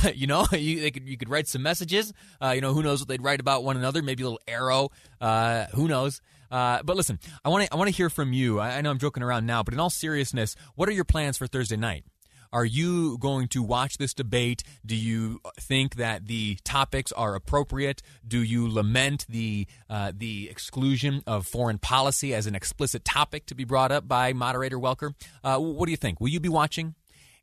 you 0.16 0.28
know, 0.28 0.46
you 0.52 0.92
could 0.92 1.08
you 1.08 1.18
could 1.18 1.30
write 1.30 1.48
some 1.48 1.62
messages. 1.62 2.14
Uh, 2.42 2.52
you 2.52 2.62
know, 2.62 2.74
who 2.74 2.84
knows 2.84 3.00
what 3.00 3.08
they'd 3.08 3.24
write 3.24 3.40
about 3.40 3.64
one 3.64 3.78
another? 3.78 4.02
Maybe 4.02 4.24
a 4.24 4.26
little 4.26 4.42
arrow. 4.48 4.90
Uh, 5.20 5.66
who 5.74 5.88
knows? 5.88 6.22
Uh, 6.54 6.84
but 6.84 6.96
listen, 6.96 7.20
I 7.44 7.50
want 7.50 7.66
to 7.66 7.74
I 7.74 7.78
want 7.78 7.90
to 7.90 7.96
hear 7.96 8.12
from 8.12 8.32
you. 8.32 8.60
I, 8.60 8.78
I 8.78 8.82
know 8.82 8.92
I'm 8.92 9.00
joking 9.00 9.24
around 9.24 9.48
now, 9.48 9.64
but 9.64 9.74
in 9.74 9.80
all 9.80 9.90
seriousness, 9.90 10.56
what 10.76 10.88
are 10.88 10.92
your 10.92 11.04
plans 11.04 11.36
for 11.36 11.48
Thursday 11.48 11.78
night? 11.78 12.06
Are 12.52 12.64
you 12.64 13.18
going 13.18 13.48
to 13.50 13.64
watch 13.64 13.98
this 13.98 14.14
debate? 14.14 14.62
Do 14.86 14.96
you 14.96 15.42
think 15.60 15.96
that 15.96 16.28
the 16.28 16.60
topics 16.64 17.12
are 17.12 17.34
appropriate? 17.34 18.04
Do 18.28 18.44
you 18.44 18.72
lament 18.72 19.26
the 19.28 19.66
uh, 19.90 20.12
the 20.16 20.48
exclusion 20.48 21.24
of 21.26 21.48
foreign 21.48 21.80
policy 21.80 22.36
as 22.36 22.46
an 22.46 22.54
explicit 22.54 23.04
topic 23.04 23.48
to 23.48 23.56
be 23.56 23.64
brought 23.64 23.92
up 23.92 24.08
by 24.08 24.32
moderator 24.34 24.78
Welker? 24.78 25.16
Uh, 25.44 25.58
what 25.58 25.88
do 25.88 25.92
you 25.92 25.98
think? 25.98 26.22
Will 26.22 26.30
you 26.30 26.40
be 26.40 26.50
watching? 26.50 26.94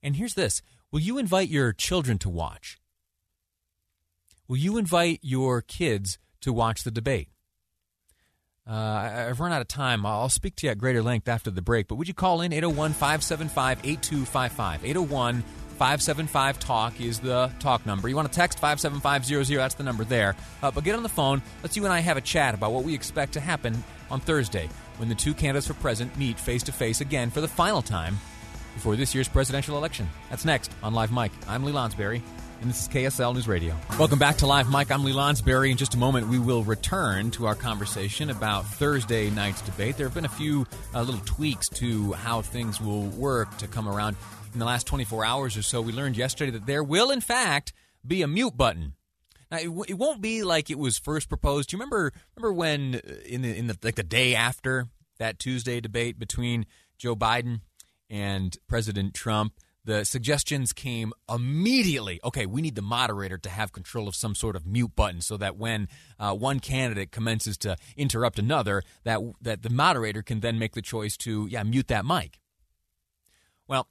And 0.05 0.15
here's 0.15 0.35
this: 0.35 0.63
Will 0.93 1.01
you 1.01 1.19
invite 1.19 1.49
your 1.49 1.73
children 1.73 2.17
to 2.19 2.29
watch? 2.29 2.79
Will 4.47 4.59
you 4.59 4.79
invite 4.79 5.19
your 5.21 5.63
kids 5.63 6.17
to 6.43 6.53
watch 6.53 6.85
the 6.85 6.93
debate? 6.93 7.29
Uh, 8.71 9.27
I've 9.29 9.41
run 9.41 9.53
out 9.53 9.61
of 9.61 9.67
time. 9.67 10.07
I'll 10.07 10.29
speak 10.29 10.55
to 10.57 10.67
you 10.67 10.71
at 10.71 10.79
greater 10.79 11.03
length 11.03 11.29
after 11.29 11.51
the 11.51 11.61
break, 11.61 11.89
but 11.89 11.97
would 11.97 12.07
you 12.07 12.15
call 12.15 12.41
in 12.41 12.53
801 12.53 12.93
575 12.93 13.81
8255? 13.83 14.85
801 14.85 15.43
575 15.43 16.59
Talk 16.61 17.01
is 17.01 17.19
the 17.19 17.51
talk 17.59 17.85
number. 17.85 18.09
You 18.09 18.15
want 18.15 18.31
to 18.31 18.35
text 18.35 18.61
57500, 18.61 19.59
that's 19.59 19.75
the 19.75 19.83
number 19.83 20.05
there. 20.05 20.37
Uh, 20.63 20.71
but 20.71 20.85
get 20.85 20.95
on 20.95 21.03
the 21.03 21.09
phone. 21.09 21.43
Let's 21.63 21.77
you 21.77 21.85
and 21.85 21.93
I 21.93 21.99
have 21.99 22.17
a 22.17 22.21
chat 22.21 22.55
about 22.55 22.73
what 22.73 22.85
we 22.85 22.95
expect 22.95 23.33
to 23.33 23.41
happen 23.41 23.83
on 24.09 24.21
Thursday 24.21 24.69
when 24.99 25.09
the 25.09 25.15
two 25.17 25.35
candidates 25.35 25.67
for 25.67 25.75
president 25.75 26.17
meet 26.17 26.39
face 26.39 26.63
to 26.65 26.73
face 26.73 27.01
again 27.01 27.31
for 27.31 27.41
the 27.41 27.49
final 27.49 27.83
time 27.83 28.19
before 28.75 28.95
this 28.95 29.15
year's 29.15 29.27
presidential 29.27 29.77
election. 29.79 30.09
That's 30.29 30.45
next 30.45 30.71
on 30.83 30.95
Live 30.95 31.11
Mike. 31.11 31.33
I'm 31.49 31.65
Lee 31.65 31.73
Lonsberry 31.73 32.23
and 32.61 32.69
this 32.69 32.83
is 32.83 32.89
KSL 32.89 33.35
News 33.35 33.49
Radio. 33.49 33.75
Welcome 33.99 34.19
back 34.19 34.37
to 34.39 34.47
Live 34.47 34.69
Mike. 34.69 34.91
I'm 34.91 35.03
Lee 35.03 35.13
Lonsberry. 35.13 35.71
In 35.71 35.79
just 35.79 35.95
a 35.95 35.99
moment, 35.99 36.29
we 36.29 36.39
will 36.39 36.63
return 36.63 37.31
to 37.33 37.47
our 37.47 37.55
conversation 37.55 38.29
about 38.29 38.67
Thursday 38.67 39.31
night's 39.31 39.63
debate. 39.63 39.97
There 39.97 40.07
have 40.07 40.15
been 40.15 40.27
a 40.27 40.29
few 40.29 40.67
uh, 40.95 41.03
little 41.03 41.23
tweaks 41.25 41.69
to 41.71 42.13
how 42.13 42.43
things 42.43 42.81
will 42.81 43.05
work 43.05 43.57
to 43.59 43.67
come 43.67 43.89
around 43.89 44.17
in 44.53 44.59
the 44.59 44.67
last 44.67 44.87
24 44.87 45.25
hours 45.25 45.57
or 45.57 45.63
so. 45.63 45.81
We 45.81 45.93
learned 45.93 46.19
yesterday 46.19 46.51
that 46.53 46.67
there 46.67 46.85
will, 46.85 47.11
in 47.11 47.23
fact, 47.23 47.73
be 48.07 48.21
a 48.21 48.29
mute 48.29 48.57
button. 48.57 48.93
Now, 49.51 49.59
it, 49.59 49.65
w- 49.65 49.85
it 49.89 49.95
won't 49.95 50.21
be 50.21 50.43
like 50.43 50.71
it 50.71 50.79
was 50.79 50.99
first 50.99 51.29
proposed. 51.29 51.71
Do 51.71 51.77
you 51.77 51.79
remember? 51.79 52.13
Remember 52.37 52.53
when 52.53 52.97
uh, 52.97 53.15
in 53.25 53.43
the 53.43 53.57
in 53.57 53.67
the 53.69 53.79
like 53.83 53.95
the 53.97 54.03
day 54.03 54.35
after 54.35 54.89
that 55.19 55.39
Tuesday 55.39 55.81
debate 55.81 56.19
between 56.19 56.67
Joe 56.99 57.17
Biden 57.17 57.63
and 58.11 58.57
President 58.69 59.15
Trump? 59.15 59.55
The 59.85 60.05
suggestions 60.05 60.73
came 60.73 61.13
immediately. 61.29 62.21
Okay, 62.25 62.47
we 62.47 62.61
need 62.61 62.75
the 62.75 62.83
moderator 62.83 63.39
to 63.39 63.49
have 63.49 63.73
control 63.73 64.09
of 64.09 64.15
some 64.15 64.35
sort 64.35 64.57
of 64.57 64.67
mute 64.67 64.95
button 64.95 65.21
so 65.21 65.37
that 65.37 65.57
when 65.57 65.89
uh, 66.19 66.35
one 66.35 66.61
candidate 66.61 67.11
commences 67.11 67.57
to 67.59 67.77
interrupt 67.97 68.39
another, 68.39 68.83
that 69.05 69.21
that 69.41 69.63
the 69.63 69.71
moderator 69.71 70.23
can 70.23 70.41
then 70.41 70.59
make 70.59 70.75
the 70.75 70.83
choice 70.83 71.17
to 71.19 71.47
yeah 71.51 71.63
mute 71.63 71.89
that 71.89 72.05
mic. 72.05 72.39
Well, 73.67 73.89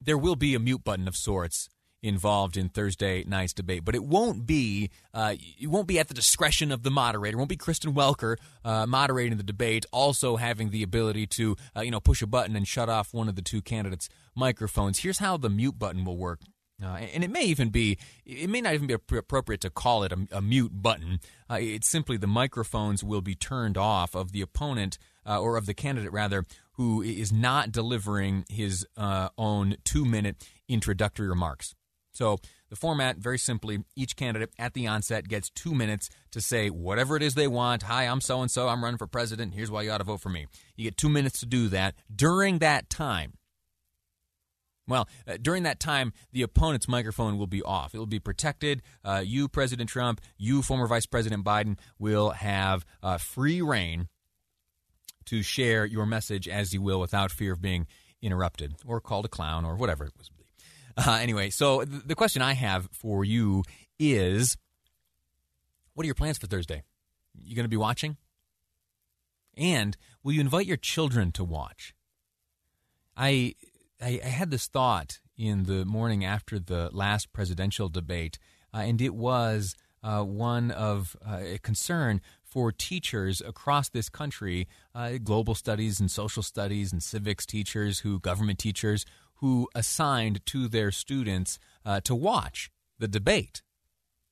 there 0.00 0.18
will 0.18 0.36
be 0.36 0.54
a 0.54 0.58
mute 0.58 0.84
button 0.84 1.08
of 1.08 1.16
sorts 1.16 1.68
involved 2.02 2.56
in 2.56 2.68
Thursday 2.68 3.24
night's 3.24 3.52
debate, 3.52 3.84
but 3.84 3.94
it 3.94 4.04
won't 4.04 4.46
be 4.46 4.90
uh, 5.12 5.34
it 5.60 5.66
won't 5.68 5.88
be 5.88 5.98
at 5.98 6.08
the 6.08 6.14
discretion 6.14 6.70
of 6.70 6.82
the 6.82 6.90
moderator. 6.90 7.36
It 7.36 7.38
won't 7.38 7.48
be 7.48 7.56
Kristen 7.56 7.94
Welker 7.94 8.36
uh, 8.64 8.86
moderating 8.86 9.36
the 9.36 9.42
debate, 9.42 9.84
also 9.92 10.36
having 10.36 10.70
the 10.70 10.82
ability 10.82 11.26
to 11.26 11.56
uh, 11.76 11.80
you 11.80 11.90
know 11.90 12.00
push 12.00 12.22
a 12.22 12.26
button 12.26 12.56
and 12.56 12.66
shut 12.66 12.88
off 12.88 13.12
one 13.12 13.28
of 13.28 13.36
the 13.36 13.42
two 13.42 13.60
candidates' 13.60 14.08
microphones. 14.34 14.98
Here's 14.98 15.18
how 15.18 15.36
the 15.36 15.50
mute 15.50 15.78
button 15.78 16.04
will 16.04 16.16
work. 16.16 16.40
Uh, 16.80 16.96
and 17.12 17.24
it 17.24 17.30
may 17.30 17.42
even 17.42 17.70
be, 17.70 17.98
it 18.24 18.48
may 18.48 18.60
not 18.60 18.72
even 18.72 18.86
be 18.86 18.94
appropriate 18.94 19.60
to 19.60 19.68
call 19.68 20.04
it 20.04 20.12
a, 20.12 20.28
a 20.30 20.40
mute 20.40 20.80
button. 20.80 21.18
Uh, 21.50 21.58
it's 21.60 21.88
simply 21.88 22.16
the 22.16 22.28
microphones 22.28 23.02
will 23.02 23.20
be 23.20 23.34
turned 23.34 23.76
off 23.76 24.14
of 24.14 24.30
the 24.30 24.40
opponent, 24.40 24.96
uh, 25.26 25.40
or 25.40 25.56
of 25.56 25.66
the 25.66 25.74
candidate 25.74 26.12
rather, 26.12 26.44
who 26.74 27.02
is 27.02 27.32
not 27.32 27.72
delivering 27.72 28.44
his 28.48 28.86
own 28.96 29.74
two 29.82 30.04
minute 30.04 30.36
introductory 30.68 31.26
remarks. 31.26 31.74
So 32.18 32.38
the 32.68 32.74
format, 32.74 33.18
very 33.18 33.38
simply, 33.38 33.78
each 33.94 34.16
candidate 34.16 34.50
at 34.58 34.74
the 34.74 34.88
onset 34.88 35.28
gets 35.28 35.50
two 35.50 35.72
minutes 35.72 36.10
to 36.32 36.40
say 36.40 36.68
whatever 36.68 37.16
it 37.16 37.22
is 37.22 37.34
they 37.34 37.46
want. 37.46 37.84
Hi, 37.84 38.08
I'm 38.08 38.20
so 38.20 38.42
and 38.42 38.50
so. 38.50 38.66
I'm 38.66 38.82
running 38.82 38.98
for 38.98 39.06
president. 39.06 39.54
Here's 39.54 39.70
why 39.70 39.82
you 39.82 39.92
ought 39.92 39.98
to 39.98 40.04
vote 40.04 40.20
for 40.20 40.28
me. 40.28 40.46
You 40.74 40.82
get 40.82 40.96
two 40.96 41.08
minutes 41.08 41.38
to 41.40 41.46
do 41.46 41.68
that. 41.68 41.94
During 42.12 42.58
that 42.58 42.90
time, 42.90 43.34
well, 44.88 45.08
uh, 45.28 45.36
during 45.40 45.62
that 45.62 45.78
time, 45.78 46.12
the 46.32 46.42
opponent's 46.42 46.88
microphone 46.88 47.38
will 47.38 47.46
be 47.46 47.62
off. 47.62 47.94
It 47.94 47.98
will 47.98 48.06
be 48.06 48.18
protected. 48.18 48.82
Uh, 49.04 49.22
you, 49.24 49.46
President 49.46 49.88
Trump, 49.88 50.20
you, 50.36 50.60
former 50.62 50.88
Vice 50.88 51.06
President 51.06 51.44
Biden, 51.44 51.78
will 52.00 52.30
have 52.30 52.84
uh, 53.00 53.18
free 53.18 53.62
reign 53.62 54.08
to 55.26 55.42
share 55.44 55.86
your 55.86 56.06
message 56.06 56.48
as 56.48 56.74
you 56.74 56.82
will 56.82 56.98
without 56.98 57.30
fear 57.30 57.52
of 57.52 57.62
being 57.62 57.86
interrupted 58.20 58.74
or 58.84 59.00
called 59.00 59.24
a 59.24 59.28
clown 59.28 59.64
or 59.64 59.76
whatever 59.76 60.04
it 60.04 60.12
was 60.18 60.30
uh, 61.06 61.18
anyway, 61.20 61.50
so 61.50 61.84
th- 61.84 62.02
the 62.04 62.14
question 62.14 62.42
I 62.42 62.54
have 62.54 62.88
for 62.92 63.24
you 63.24 63.62
is 63.98 64.56
what 65.94 66.04
are 66.04 66.06
your 66.06 66.14
plans 66.14 66.38
for 66.38 66.46
Thursday? 66.46 66.82
You 67.40 67.56
going 67.56 67.64
to 67.64 67.68
be 67.68 67.76
watching? 67.76 68.16
And 69.56 69.96
will 70.22 70.32
you 70.32 70.40
invite 70.40 70.66
your 70.66 70.76
children 70.76 71.32
to 71.32 71.44
watch? 71.44 71.94
I, 73.16 73.54
I, 74.00 74.20
I 74.24 74.28
had 74.28 74.50
this 74.50 74.66
thought 74.66 75.18
in 75.36 75.64
the 75.64 75.84
morning 75.84 76.24
after 76.24 76.58
the 76.58 76.90
last 76.92 77.32
presidential 77.32 77.88
debate, 77.88 78.38
uh, 78.72 78.78
and 78.78 79.00
it 79.00 79.14
was 79.14 79.74
uh, 80.02 80.22
one 80.22 80.70
of 80.70 81.16
uh, 81.26 81.40
concern 81.62 82.20
for 82.58 82.72
teachers 82.72 83.40
across 83.40 83.88
this 83.88 84.08
country, 84.08 84.66
uh, 84.92 85.12
global 85.22 85.54
studies 85.54 86.00
and 86.00 86.10
social 86.10 86.42
studies 86.42 86.92
and 86.92 87.00
civics 87.00 87.46
teachers, 87.46 88.00
who 88.00 88.18
government 88.18 88.58
teachers 88.58 89.06
who 89.34 89.68
assigned 89.76 90.44
to 90.44 90.66
their 90.66 90.90
students 90.90 91.60
uh, 91.86 92.00
to 92.00 92.16
watch 92.16 92.68
the 92.98 93.06
debate, 93.06 93.62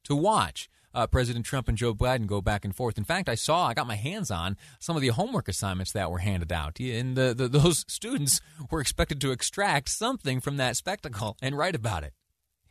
to 0.02 0.16
watch 0.16 0.68
uh, 0.92 1.06
President 1.06 1.46
Trump 1.46 1.68
and 1.68 1.78
Joe 1.78 1.94
Biden 1.94 2.26
go 2.26 2.40
back 2.40 2.64
and 2.64 2.74
forth. 2.74 2.98
In 2.98 3.04
fact, 3.04 3.28
I 3.28 3.36
saw, 3.36 3.68
I 3.68 3.74
got 3.74 3.86
my 3.86 3.94
hands 3.94 4.32
on 4.32 4.56
some 4.80 4.96
of 4.96 5.02
the 5.02 5.10
homework 5.10 5.46
assignments 5.46 5.92
that 5.92 6.10
were 6.10 6.18
handed 6.18 6.50
out, 6.50 6.80
and 6.80 7.16
the, 7.16 7.32
the, 7.32 7.46
those 7.46 7.84
students 7.86 8.40
were 8.72 8.80
expected 8.80 9.20
to 9.20 9.30
extract 9.30 9.88
something 9.88 10.40
from 10.40 10.56
that 10.56 10.76
spectacle 10.76 11.36
and 11.40 11.56
write 11.56 11.76
about 11.76 12.02
it. 12.02 12.12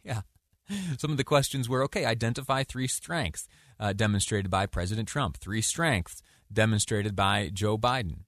Yeah. 0.03 0.24
Some 0.97 1.12
of 1.12 1.17
the 1.17 1.24
questions 1.24 1.69
were 1.69 1.83
okay, 1.83 2.03
identify 2.05 2.63
three 2.63 2.88
strengths 2.88 3.47
uh, 3.79 3.94
demonstrated 3.94 4.50
by 4.50 4.65
President 4.65 5.08
Trump, 5.08 5.38
three 5.38 5.62
strengths 5.62 6.22
demonstrated 6.51 7.15
by 7.15 7.50
Joe 7.53 7.77
Biden. 7.77 8.20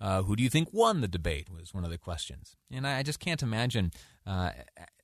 Uh, 0.00 0.22
who 0.22 0.36
do 0.36 0.42
you 0.42 0.50
think 0.50 0.68
won 0.72 1.00
the 1.00 1.08
debate? 1.08 1.48
Was 1.50 1.72
one 1.72 1.84
of 1.84 1.90
the 1.90 1.98
questions, 1.98 2.56
and 2.70 2.86
I, 2.86 2.98
I 2.98 3.02
just 3.02 3.20
can't 3.20 3.42
imagine 3.42 3.92
uh, 4.26 4.50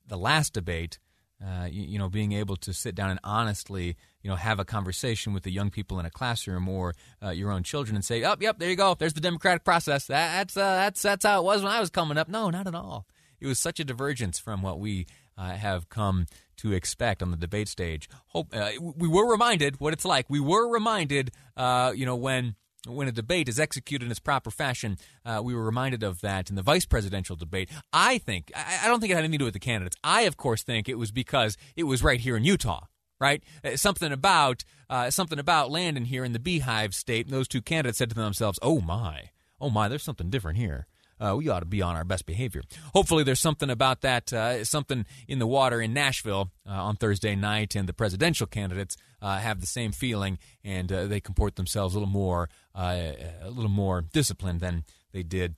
the 0.06 0.18
last 0.18 0.52
debate. 0.52 0.98
Uh, 1.42 1.64
you, 1.64 1.82
you, 1.84 1.98
know, 1.98 2.10
being 2.10 2.32
able 2.32 2.54
to 2.54 2.74
sit 2.74 2.94
down 2.94 3.08
and 3.08 3.18
honestly, 3.24 3.96
you 4.22 4.28
know, 4.28 4.36
have 4.36 4.58
a 4.58 4.64
conversation 4.64 5.32
with 5.32 5.42
the 5.42 5.50
young 5.50 5.70
people 5.70 5.98
in 5.98 6.04
a 6.04 6.10
classroom 6.10 6.68
or 6.68 6.94
uh, 7.24 7.30
your 7.30 7.50
own 7.50 7.62
children 7.62 7.96
and 7.96 8.04
say, 8.04 8.22
"Oh, 8.24 8.36
yep, 8.38 8.58
there 8.58 8.68
you 8.68 8.76
go. 8.76 8.94
There's 8.94 9.14
the 9.14 9.22
democratic 9.22 9.64
process. 9.64 10.06
That, 10.08 10.36
that's 10.36 10.56
uh, 10.56 10.74
that's 10.76 11.00
that's 11.00 11.24
how 11.24 11.40
it 11.40 11.44
was 11.44 11.62
when 11.62 11.72
I 11.72 11.80
was 11.80 11.88
coming 11.88 12.18
up." 12.18 12.28
No, 12.28 12.50
not 12.50 12.66
at 12.66 12.74
all. 12.74 13.06
It 13.40 13.46
was 13.46 13.58
such 13.58 13.80
a 13.80 13.84
divergence 13.84 14.38
from 14.38 14.60
what 14.60 14.80
we 14.80 15.06
uh, 15.40 15.56
have 15.56 15.88
come 15.88 16.26
to 16.58 16.72
expect 16.72 17.22
on 17.22 17.30
the 17.30 17.36
debate 17.36 17.68
stage. 17.68 18.08
Hope 18.28 18.54
we 18.78 19.08
were 19.08 19.30
reminded 19.30 19.80
what 19.80 19.92
it's 19.94 20.04
like. 20.04 20.26
We 20.28 20.40
were 20.40 20.68
reminded, 20.68 21.30
you 21.56 22.06
know, 22.06 22.16
when 22.16 22.56
when 22.86 23.08
a 23.08 23.12
debate 23.12 23.48
is 23.48 23.60
executed 23.60 24.06
in 24.06 24.10
its 24.10 24.20
proper 24.20 24.50
fashion, 24.50 24.96
uh, 25.24 25.40
we 25.44 25.54
were 25.54 25.64
reminded 25.64 26.02
of 26.02 26.20
that 26.22 26.48
in 26.48 26.56
the 26.56 26.62
vice 26.62 26.86
presidential 26.86 27.36
debate. 27.36 27.68
I 27.92 28.18
think, 28.18 28.50
I, 28.54 28.80
I 28.84 28.88
don't 28.88 29.00
think 29.00 29.10
it 29.12 29.16
had 29.16 29.24
anything 29.24 29.32
to 29.32 29.38
do 29.38 29.44
with 29.44 29.54
the 29.54 29.60
candidates. 29.60 29.96
I, 30.02 30.22
of 30.22 30.36
course, 30.36 30.62
think 30.62 30.88
it 30.88 30.96
was 30.96 31.10
because 31.10 31.56
it 31.76 31.84
was 31.84 32.02
right 32.02 32.20
here 32.20 32.36
in 32.36 32.44
Utah 32.44 32.86
right? 33.20 33.44
Uh, 33.62 33.76
something 33.76 34.10
about 34.10 34.64
uh, 34.88 35.10
something 35.10 35.38
about 35.38 35.70
Landon 35.70 36.06
here 36.06 36.24
in 36.24 36.32
the 36.32 36.38
Beehive 36.38 36.94
State. 36.94 37.26
And 37.26 37.34
those 37.34 37.46
two 37.46 37.62
candidates 37.62 37.98
said 37.98 38.08
to 38.08 38.14
themselves, 38.14 38.58
"Oh 38.62 38.80
my, 38.80 39.30
oh 39.60 39.70
my, 39.70 39.88
there's 39.88 40.02
something 40.02 40.30
different 40.30 40.58
here." 40.58 40.86
Uh, 41.20 41.36
we 41.36 41.48
ought 41.48 41.60
to 41.60 41.66
be 41.66 41.82
on 41.82 41.96
our 41.96 42.04
best 42.04 42.24
behavior. 42.24 42.62
Hopefully, 42.94 43.22
there's 43.22 43.40
something 43.40 43.68
about 43.68 44.00
that, 44.00 44.32
uh, 44.32 44.64
something 44.64 45.04
in 45.28 45.38
the 45.38 45.46
water 45.46 45.80
in 45.80 45.92
Nashville 45.92 46.50
uh, 46.66 46.70
on 46.70 46.96
Thursday 46.96 47.36
night, 47.36 47.74
and 47.74 47.88
the 47.88 47.92
presidential 47.92 48.46
candidates 48.46 48.96
uh, 49.20 49.38
have 49.38 49.60
the 49.60 49.66
same 49.66 49.92
feeling, 49.92 50.38
and 50.64 50.88
they 50.88 51.20
comport 51.20 51.56
themselves 51.56 51.94
a 51.94 51.98
little 51.98 52.12
more, 52.12 52.48
a 52.74 53.50
little 53.50 53.70
more 53.70 54.00
disciplined 54.00 54.60
than 54.60 54.84
they 55.12 55.22
did 55.22 55.56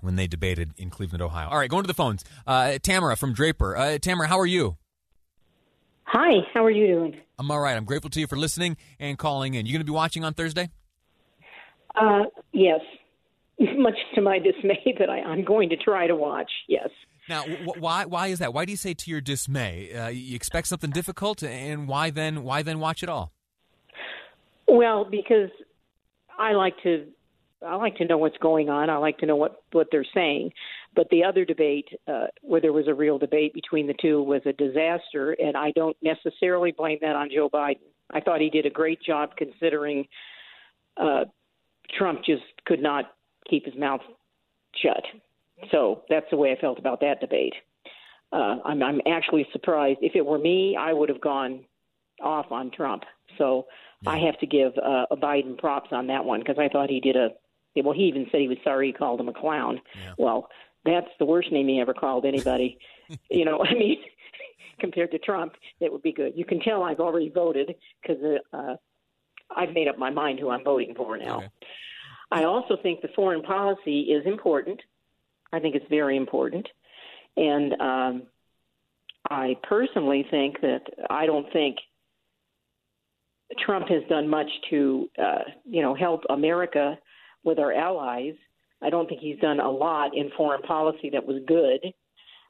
when 0.00 0.16
they 0.16 0.26
debated 0.26 0.72
in 0.78 0.88
Cleveland, 0.88 1.20
Ohio. 1.20 1.48
All 1.48 1.58
right, 1.58 1.68
going 1.68 1.82
to 1.82 1.88
the 1.88 1.94
phones. 1.94 2.24
Tamara 2.82 3.16
from 3.16 3.34
Draper. 3.34 3.98
Tamara, 4.00 4.28
how 4.28 4.38
are 4.38 4.46
you? 4.46 4.78
Hi, 6.04 6.40
how 6.54 6.64
are 6.64 6.70
you 6.70 6.86
doing? 6.86 7.20
I'm 7.38 7.50
all 7.50 7.60
right. 7.60 7.76
I'm 7.76 7.84
grateful 7.84 8.10
to 8.10 8.20
you 8.20 8.26
for 8.26 8.36
listening 8.36 8.76
and 8.98 9.16
calling 9.16 9.54
in. 9.54 9.64
You 9.66 9.72
going 9.72 9.80
to 9.80 9.84
be 9.84 9.92
watching 9.92 10.24
on 10.24 10.34
Thursday? 10.34 10.70
Uh, 11.94 12.24
yes, 12.52 12.80
much 13.76 13.96
to 14.14 14.22
my 14.22 14.38
dismay, 14.38 14.94
but 14.98 15.10
I, 15.10 15.18
am 15.18 15.44
going 15.44 15.68
to 15.68 15.76
try 15.76 16.06
to 16.06 16.16
watch. 16.16 16.50
Yes. 16.68 16.88
Now, 17.28 17.42
wh- 17.42 17.80
why 17.80 18.06
why 18.06 18.28
is 18.28 18.38
that? 18.38 18.54
Why 18.54 18.64
do 18.64 18.72
you 18.72 18.76
say 18.76 18.94
to 18.94 19.10
your 19.10 19.20
dismay? 19.20 19.92
Uh, 19.92 20.08
you 20.08 20.34
expect 20.34 20.66
something 20.68 20.90
difficult, 20.90 21.42
and 21.42 21.86
why 21.86 22.10
then 22.10 22.42
why 22.42 22.62
then 22.62 22.80
watch 22.80 23.02
it 23.02 23.08
all? 23.08 23.32
Well, 24.66 25.04
because 25.04 25.50
I 26.38 26.52
like 26.52 26.74
to 26.84 27.06
I 27.64 27.74
like 27.74 27.96
to 27.96 28.06
know 28.06 28.16
what's 28.16 28.38
going 28.38 28.70
on. 28.70 28.88
I 28.88 28.96
like 28.96 29.18
to 29.18 29.26
know 29.26 29.36
what 29.36 29.62
what 29.72 29.88
they're 29.92 30.06
saying. 30.14 30.52
But 30.96 31.08
the 31.10 31.22
other 31.22 31.44
debate, 31.44 31.88
uh, 32.08 32.26
where 32.42 32.60
there 32.60 32.72
was 32.72 32.88
a 32.88 32.94
real 32.94 33.18
debate 33.18 33.52
between 33.52 33.86
the 33.86 33.94
two, 34.00 34.22
was 34.22 34.40
a 34.46 34.52
disaster, 34.52 35.32
and 35.32 35.56
I 35.56 35.70
don't 35.72 35.96
necessarily 36.02 36.72
blame 36.72 36.98
that 37.02 37.14
on 37.14 37.28
Joe 37.32 37.48
Biden. 37.48 37.90
I 38.10 38.20
thought 38.20 38.40
he 38.40 38.50
did 38.50 38.66
a 38.66 38.70
great 38.70 39.00
job 39.02 39.30
considering 39.36 40.08
uh, 40.96 41.26
Trump 41.96 42.24
just 42.24 42.42
could 42.64 42.82
not 42.82 43.12
keep 43.50 43.64
his 43.64 43.74
mouth 43.76 44.00
shut. 44.80 45.02
So 45.70 46.02
that's 46.08 46.26
the 46.30 46.36
way 46.36 46.52
I 46.52 46.60
felt 46.60 46.78
about 46.78 47.00
that 47.00 47.20
debate. 47.20 47.54
Uh, 48.32 48.56
I'm, 48.64 48.82
I'm 48.82 49.00
actually 49.06 49.46
surprised. 49.52 49.98
If 50.02 50.14
it 50.14 50.24
were 50.24 50.38
me, 50.38 50.76
I 50.78 50.92
would 50.92 51.08
have 51.08 51.20
gone 51.20 51.64
off 52.22 52.46
on 52.50 52.70
Trump. 52.70 53.02
So 53.38 53.66
yeah. 54.02 54.10
I 54.10 54.18
have 54.18 54.38
to 54.40 54.46
give 54.46 54.72
uh, 54.78 55.06
Biden 55.16 55.58
props 55.58 55.88
on 55.92 56.06
that 56.06 56.24
one 56.24 56.40
because 56.40 56.56
I 56.58 56.68
thought 56.68 56.88
he 56.90 57.00
did 57.00 57.16
a. 57.16 57.30
Well, 57.76 57.94
he 57.94 58.04
even 58.04 58.26
said 58.30 58.40
he 58.40 58.48
was 58.48 58.58
sorry 58.64 58.88
he 58.88 58.92
called 58.92 59.20
him 59.20 59.28
a 59.28 59.32
clown. 59.32 59.80
Yeah. 59.94 60.12
Well, 60.18 60.48
that's 60.84 61.06
the 61.18 61.24
worst 61.24 61.52
name 61.52 61.68
he 61.68 61.80
ever 61.80 61.94
called 61.94 62.24
anybody. 62.24 62.78
you 63.30 63.44
know, 63.44 63.64
I 63.64 63.74
mean, 63.74 63.98
compared 64.80 65.12
to 65.12 65.18
Trump, 65.18 65.54
it 65.80 65.92
would 65.92 66.02
be 66.02 66.12
good. 66.12 66.32
You 66.34 66.44
can 66.44 66.60
tell 66.60 66.82
I've 66.82 67.00
already 67.00 67.30
voted 67.30 67.74
because 68.02 68.22
uh, 68.52 68.74
I've 69.54 69.72
made 69.72 69.88
up 69.88 69.98
my 69.98 70.10
mind 70.10 70.40
who 70.40 70.50
I'm 70.50 70.64
voting 70.64 70.94
for 70.96 71.16
now. 71.16 71.38
Okay. 71.38 71.48
I 72.30 72.44
also 72.44 72.76
think 72.82 73.00
the 73.00 73.08
foreign 73.14 73.42
policy 73.42 74.02
is 74.02 74.24
important. 74.26 74.80
I 75.52 75.58
think 75.58 75.74
it's 75.74 75.86
very 75.90 76.16
important, 76.16 76.68
and 77.36 77.72
um, 77.80 78.22
I 79.28 79.56
personally 79.62 80.24
think 80.30 80.60
that 80.60 80.82
I 81.08 81.26
don't 81.26 81.52
think 81.52 81.76
Trump 83.58 83.88
has 83.88 84.02
done 84.08 84.28
much 84.28 84.48
to, 84.70 85.10
uh, 85.18 85.42
you 85.64 85.82
know, 85.82 85.94
help 85.94 86.22
America 86.28 86.96
with 87.42 87.58
our 87.58 87.72
allies 87.72 88.34
I 88.82 88.90
don't 88.90 89.08
think 89.08 89.20
he's 89.20 89.38
done 89.38 89.60
a 89.60 89.70
lot 89.70 90.16
in 90.16 90.30
foreign 90.36 90.62
policy 90.62 91.10
that 91.10 91.26
was 91.26 91.42
good. 91.46 91.80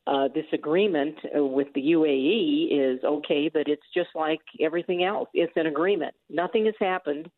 Uh, 0.06 0.28
this 0.34 0.46
agreement 0.52 1.16
with 1.34 1.68
the 1.74 1.82
UAE 1.92 2.68
is 2.70 3.04
okay, 3.04 3.50
but 3.52 3.68
it's 3.68 3.82
just 3.94 4.08
like 4.14 4.40
everything 4.60 5.04
else. 5.04 5.28
It's 5.34 5.52
an 5.56 5.66
agreement. 5.66 6.14
Nothing 6.28 6.66
has 6.66 6.74
happened. 6.80 7.30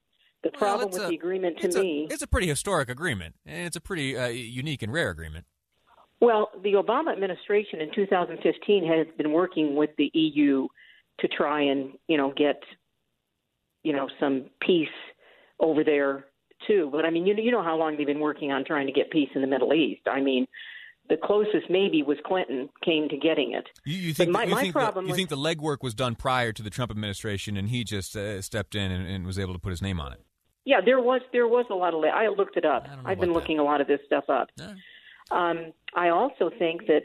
The 0.43 0.51
problem 0.51 0.91
well, 0.91 0.99
with 0.99 1.07
a, 1.07 1.09
the 1.09 1.15
agreement 1.15 1.59
to 1.61 1.69
me. 1.69 2.07
A, 2.11 2.13
it's 2.13 2.23
a 2.23 2.27
pretty 2.27 2.49
historic 2.49 2.89
agreement, 2.89 3.37
and 3.47 3.67
it's 3.67 3.77
a 3.77 3.81
pretty 3.81 4.17
uh, 4.17 4.27
unique 4.27 4.83
and 4.83 4.93
rare 4.93 5.11
agreement. 5.11 5.47
Well, 6.21 6.51
the 6.63 6.75
Obama 6.75 7.13
administration 7.13 7.81
in 7.81 7.91
2015 7.95 8.87
has 8.87 9.07
been 9.17 9.33
working 9.33 9.77
with 9.77 9.91
the 9.99 10.11
EU 10.15 10.69
to 11.21 11.29
try 11.29 11.63
and, 11.63 11.93
you 12.09 12.17
know, 12.17 12.33
get, 12.37 12.63
you 13.83 13.93
know, 13.93 14.09
some 14.21 14.47
peace 14.61 14.89
over 15.61 15.83
there 15.85 16.27
too. 16.67 16.89
But 16.93 17.05
I 17.05 17.11
mean, 17.11 17.27
you 17.27 17.35
you 17.37 17.51
know 17.51 17.63
how 17.63 17.77
long 17.77 17.97
they've 17.97 18.07
been 18.07 18.21
working 18.21 18.53
on 18.53 18.65
trying 18.65 18.87
to 18.87 18.93
get 18.93 19.11
peace 19.11 19.31
in 19.35 19.41
the 19.41 19.49
Middle 19.49 19.75
East. 19.75 20.03
I 20.07 20.21
mean, 20.21 20.47
the 21.09 21.17
closest 21.17 21.69
maybe 21.69 22.03
was 22.03 22.19
Clinton 22.25 22.69
came 22.85 23.09
to 23.09 23.17
getting 23.17 23.53
it. 23.53 23.67
You, 23.85 23.99
you 23.99 24.15
think, 24.15 24.31
my, 24.31 24.45
you, 24.45 24.57
think 24.57 24.75
the, 24.75 24.93
you 24.97 25.09
was, 25.09 25.17
think 25.17 25.29
the 25.29 25.37
legwork 25.37 25.79
was 25.83 25.95
done 25.95 26.15
prior 26.15 26.53
to 26.53 26.63
the 26.63 26.71
Trump 26.71 26.91
administration, 26.91 27.57
and 27.57 27.69
he 27.69 27.85
just 27.85 28.17
uh, 28.17 28.41
stepped 28.41 28.75
in 28.75 28.91
and, 28.91 29.07
and, 29.07 29.27
was 29.27 29.39
able 29.39 29.53
to 29.53 29.59
put 29.59 29.71
his 29.71 29.83
name 29.83 30.01
on 30.01 30.13
it? 30.13 30.21
Yeah, 30.65 30.81
there 30.85 31.01
was 31.01 31.21
there 31.33 31.49
was 31.49 31.67
a 31.71 31.75
lot 31.75 31.95
of. 31.95 32.05
I 32.05 32.29
looked 32.29 32.57
it 32.57 32.65
up. 32.65 32.87
I've 33.05 33.19
been 33.21 33.33
looking 33.33 33.59
a 33.59 33.65
lot 33.65 33.81
of 33.81 33.87
this 33.87 34.01
stuff 34.07 34.25
up. 34.29 34.51
Um, 35.31 35.73
I 35.97 36.09
also 36.11 36.51
think 36.59 36.87
that 36.87 37.03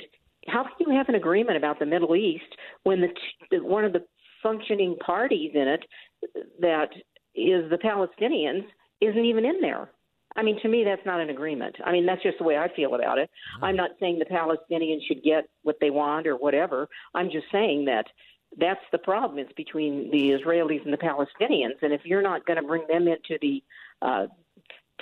how 0.48 0.64
can 0.64 0.72
you 0.80 0.96
have 0.96 1.10
an 1.10 1.16
agreement 1.16 1.58
about 1.58 1.80
the 1.80 1.86
Middle 1.86 2.16
East 2.16 2.56
when 2.84 3.02
the 3.02 3.60
one 3.64 3.84
of 3.86 3.94
the 3.94 4.04
functioning 4.44 4.96
parties 5.04 5.52
in 5.56 5.68
it 5.68 5.86
that 6.60 6.90
is 7.36 7.70
the 7.70 7.78
Palestinians 7.78 8.66
isn't 9.02 9.26
even 9.26 9.46
in 9.46 9.62
there. 9.62 9.90
I 10.36 10.44
mean, 10.44 10.60
to 10.62 10.68
me, 10.68 10.84
that's 10.84 11.06
not 11.06 11.20
an 11.20 11.32
agreement. 11.32 11.76
I 11.84 11.92
mean, 11.92 12.06
that's 12.06 12.22
just 12.22 12.38
the 12.38 12.44
way 12.44 12.58
I 12.58 12.68
feel 12.76 12.94
about 12.94 13.18
it. 13.18 13.30
I'm 13.62 13.76
not 13.76 13.92
saying 14.00 14.20
the 14.20 14.26
Palestinians 14.26 15.00
should 15.08 15.24
get 15.24 15.50
what 15.64 15.78
they 15.82 15.90
want 15.90 16.28
or 16.28 16.36
whatever. 16.36 16.88
I'm 17.16 17.32
just 17.32 17.48
saying 17.52 17.86
that 17.86 18.06
that's 18.58 18.82
the 18.92 18.98
problem. 18.98 19.40
It's 19.40 19.52
between 19.54 20.10
the 20.12 20.32
Israelis 20.32 20.84
and 20.84 20.94
the 20.94 20.98
Palestinians. 20.98 21.82
And 21.82 21.94
if 21.94 22.02
you're 22.06 22.22
not 22.22 22.46
going 22.46 22.58
to 22.62 22.68
bring 22.68 22.86
them 22.88 23.08
into 23.08 23.38
the 23.42 23.64
uh, 24.02 24.28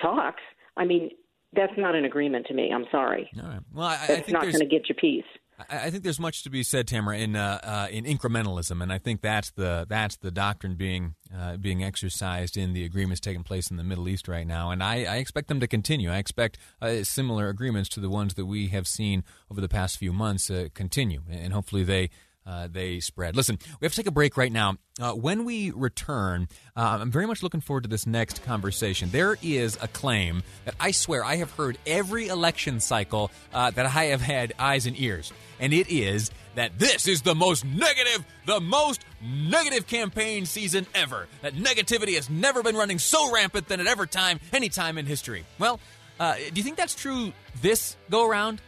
talks, 0.02 0.42
I 0.78 0.86
mean, 0.86 1.12
that's 1.54 1.74
not 1.78 1.96
an 1.96 2.06
agreement 2.06 2.48
to 2.48 2.54
me. 2.54 2.72
I'm 2.74 2.86
sorry. 2.92 3.30
All 3.42 3.48
right. 3.48 3.60
Well, 3.74 3.88
I, 3.88 3.94
I 3.94 4.08
think 4.08 4.32
not 4.32 4.44
going 4.44 4.60
to 4.60 4.66
get 4.66 4.90
you 4.90 4.96
peace. 4.96 5.24
I 5.70 5.90
think 5.90 6.04
there's 6.04 6.20
much 6.20 6.44
to 6.44 6.50
be 6.50 6.64
said, 6.64 6.86
Tamara, 6.86 7.18
in 7.18 7.38
uh, 7.38 7.60
uh, 7.64 7.88
in 7.90 8.04
incrementalism, 8.04 8.84
and 8.84 8.92
I 8.92 8.98
think 8.98 9.22
that's 9.22 9.52
the 9.52 9.86
that's 9.88 10.18
the 10.18 10.30
doctrine 10.30 10.76
being 10.76 11.16
uh, 11.34 11.56
being 11.56 11.82
exercised 11.82 12.58
in 12.58 12.74
the 12.74 12.84
agreements 12.84 13.22
taking 13.22 13.44
place 13.44 13.72
in 13.72 13.78
the 13.78 13.84
Middle 13.84 14.10
East 14.10 14.28
right 14.28 14.46
now, 14.46 14.72
and 14.72 14.84
I, 14.84 15.06
I 15.06 15.16
expect 15.18 15.48
them 15.48 15.62
to 15.62 15.68
continue. 15.68 16.12
I 16.12 16.18
expect 16.18 16.58
uh, 16.82 17.04
similar 17.04 17.48
agreements 17.48 17.88
to 17.92 18.02
the 18.02 18.10
ones 18.10 18.34
that 18.34 18.48
we 18.48 18.68
have 18.68 18.86
seen 18.86 19.24
over 19.50 19.62
the 19.62 19.70
past 19.70 19.98
few 19.98 20.12
months 20.12 20.52
uh, 20.52 20.68
continue, 20.74 21.22
and 21.32 21.54
hopefully 21.54 21.86
they 21.86 22.10
uh, 22.46 22.68
they 22.72 23.00
spread. 23.00 23.36
Listen, 23.36 23.58
we 23.80 23.86
have 23.86 23.92
to 23.94 23.98
take 23.98 24.08
a 24.08 24.12
break 24.12 24.38
right 24.38 24.52
now. 24.52 24.78
Uh, 25.00 25.12
when 25.12 25.46
we 25.46 25.72
return, 25.72 26.48
uh, 26.76 27.00
I'm 27.02 27.12
very 27.12 27.26
much 27.26 27.44
looking 27.44 27.60
forward 27.60 27.84
to 27.84 27.90
this 27.90 28.08
next 28.08 28.44
conversation. 28.44 29.10
There 29.12 29.38
is 29.42 29.78
a 29.82 29.88
claim 29.88 30.44
that 30.64 30.76
I 30.80 30.92
swear 30.92 31.24
I 31.24 31.38
have 31.38 31.52
heard 31.52 31.78
every 31.86 32.28
election 32.28 32.80
cycle 32.80 33.32
uh, 33.54 33.72
that 33.72 33.86
I 33.86 34.06
have 34.06 34.22
had 34.22 34.54
eyes 34.58 34.86
and 34.86 34.98
ears, 35.00 35.34
and 35.60 35.74
it 35.74 35.90
is 35.90 36.32
that 36.56 36.80
this 36.80 37.08
is 37.08 37.24
the 37.24 37.36
most 37.36 37.66
negative, 37.66 38.24
the 38.46 38.62
most 38.62 39.04
negative 39.22 39.88
campaign 39.88 40.46
season 40.46 40.86
ever. 40.96 41.28
That 41.42 41.56
negativity 41.56 42.16
has 42.16 42.30
never 42.30 42.64
been 42.64 42.78
running 42.78 43.00
so 43.00 43.32
rampant 43.34 43.68
than 43.68 43.80
at 43.80 43.88
ever 43.88 44.06
time, 44.06 44.40
any 44.54 44.70
time 44.70 44.98
in 44.98 45.06
history. 45.06 45.46
Well, 45.60 45.80
uh, 46.20 46.36
do 46.36 46.54
you 46.56 46.64
think 46.64 46.78
that's 46.78 46.96
true 46.96 47.34
this 47.62 47.98
go 48.10 48.26
around? 48.28 48.62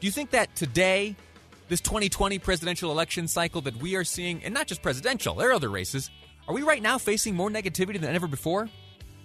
Do 0.00 0.06
you 0.06 0.10
think 0.10 0.30
that 0.30 0.54
today 0.56 1.16
this 1.72 1.80
2020 1.80 2.38
presidential 2.38 2.90
election 2.90 3.26
cycle 3.26 3.62
that 3.62 3.74
we 3.76 3.96
are 3.96 4.04
seeing, 4.04 4.44
and 4.44 4.52
not 4.52 4.66
just 4.66 4.82
presidential, 4.82 5.36
there 5.36 5.48
are 5.48 5.54
other 5.54 5.70
races, 5.70 6.10
are 6.46 6.54
we 6.54 6.60
right 6.60 6.82
now 6.82 6.98
facing 6.98 7.34
more 7.34 7.48
negativity 7.48 7.98
than 7.98 8.14
ever 8.14 8.26
before? 8.26 8.68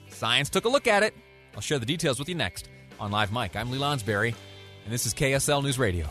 Science 0.07 0.49
took 0.49 0.63
a 0.63 0.69
look 0.69 0.87
at 0.87 1.03
it. 1.03 1.13
I'll 1.55 1.61
share 1.61 1.77
the 1.77 1.85
details 1.85 2.19
with 2.19 2.29
you 2.29 2.35
next 2.35 2.69
on 3.01 3.11
Live 3.11 3.33
Mike. 3.33 3.57
I'm 3.57 3.69
Lee 3.69 3.77
Lonsberry, 3.77 4.33
and 4.85 4.93
this 4.93 5.05
is 5.05 5.13
KSL 5.13 5.61
News 5.61 5.77
Radio. 5.77 6.07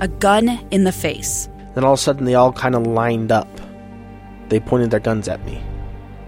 A 0.00 0.08
gun 0.08 0.50
in 0.70 0.84
the 0.84 0.92
face. 0.92 1.48
Then 1.74 1.82
all 1.82 1.94
of 1.94 1.98
a 1.98 2.02
sudden, 2.02 2.26
they 2.26 2.34
all 2.34 2.52
kind 2.52 2.74
of 2.74 2.86
lined 2.86 3.32
up. 3.32 3.48
They 4.50 4.60
pointed 4.60 4.90
their 4.90 5.00
guns 5.00 5.28
at 5.28 5.42
me. 5.46 5.62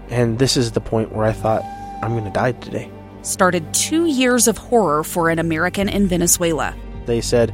And 0.09 0.39
this 0.39 0.57
is 0.57 0.71
the 0.71 0.81
point 0.81 1.11
where 1.11 1.27
I 1.27 1.31
thought, 1.31 1.61
I'm 2.01 2.13
going 2.13 2.23
to 2.23 2.31
die 2.31 2.53
today. 2.53 2.89
Started 3.21 3.71
two 3.75 4.07
years 4.07 4.47
of 4.47 4.57
horror 4.57 5.03
for 5.03 5.29
an 5.29 5.37
American 5.37 5.87
in 5.87 6.07
Venezuela. 6.07 6.75
They 7.05 7.21
said, 7.21 7.53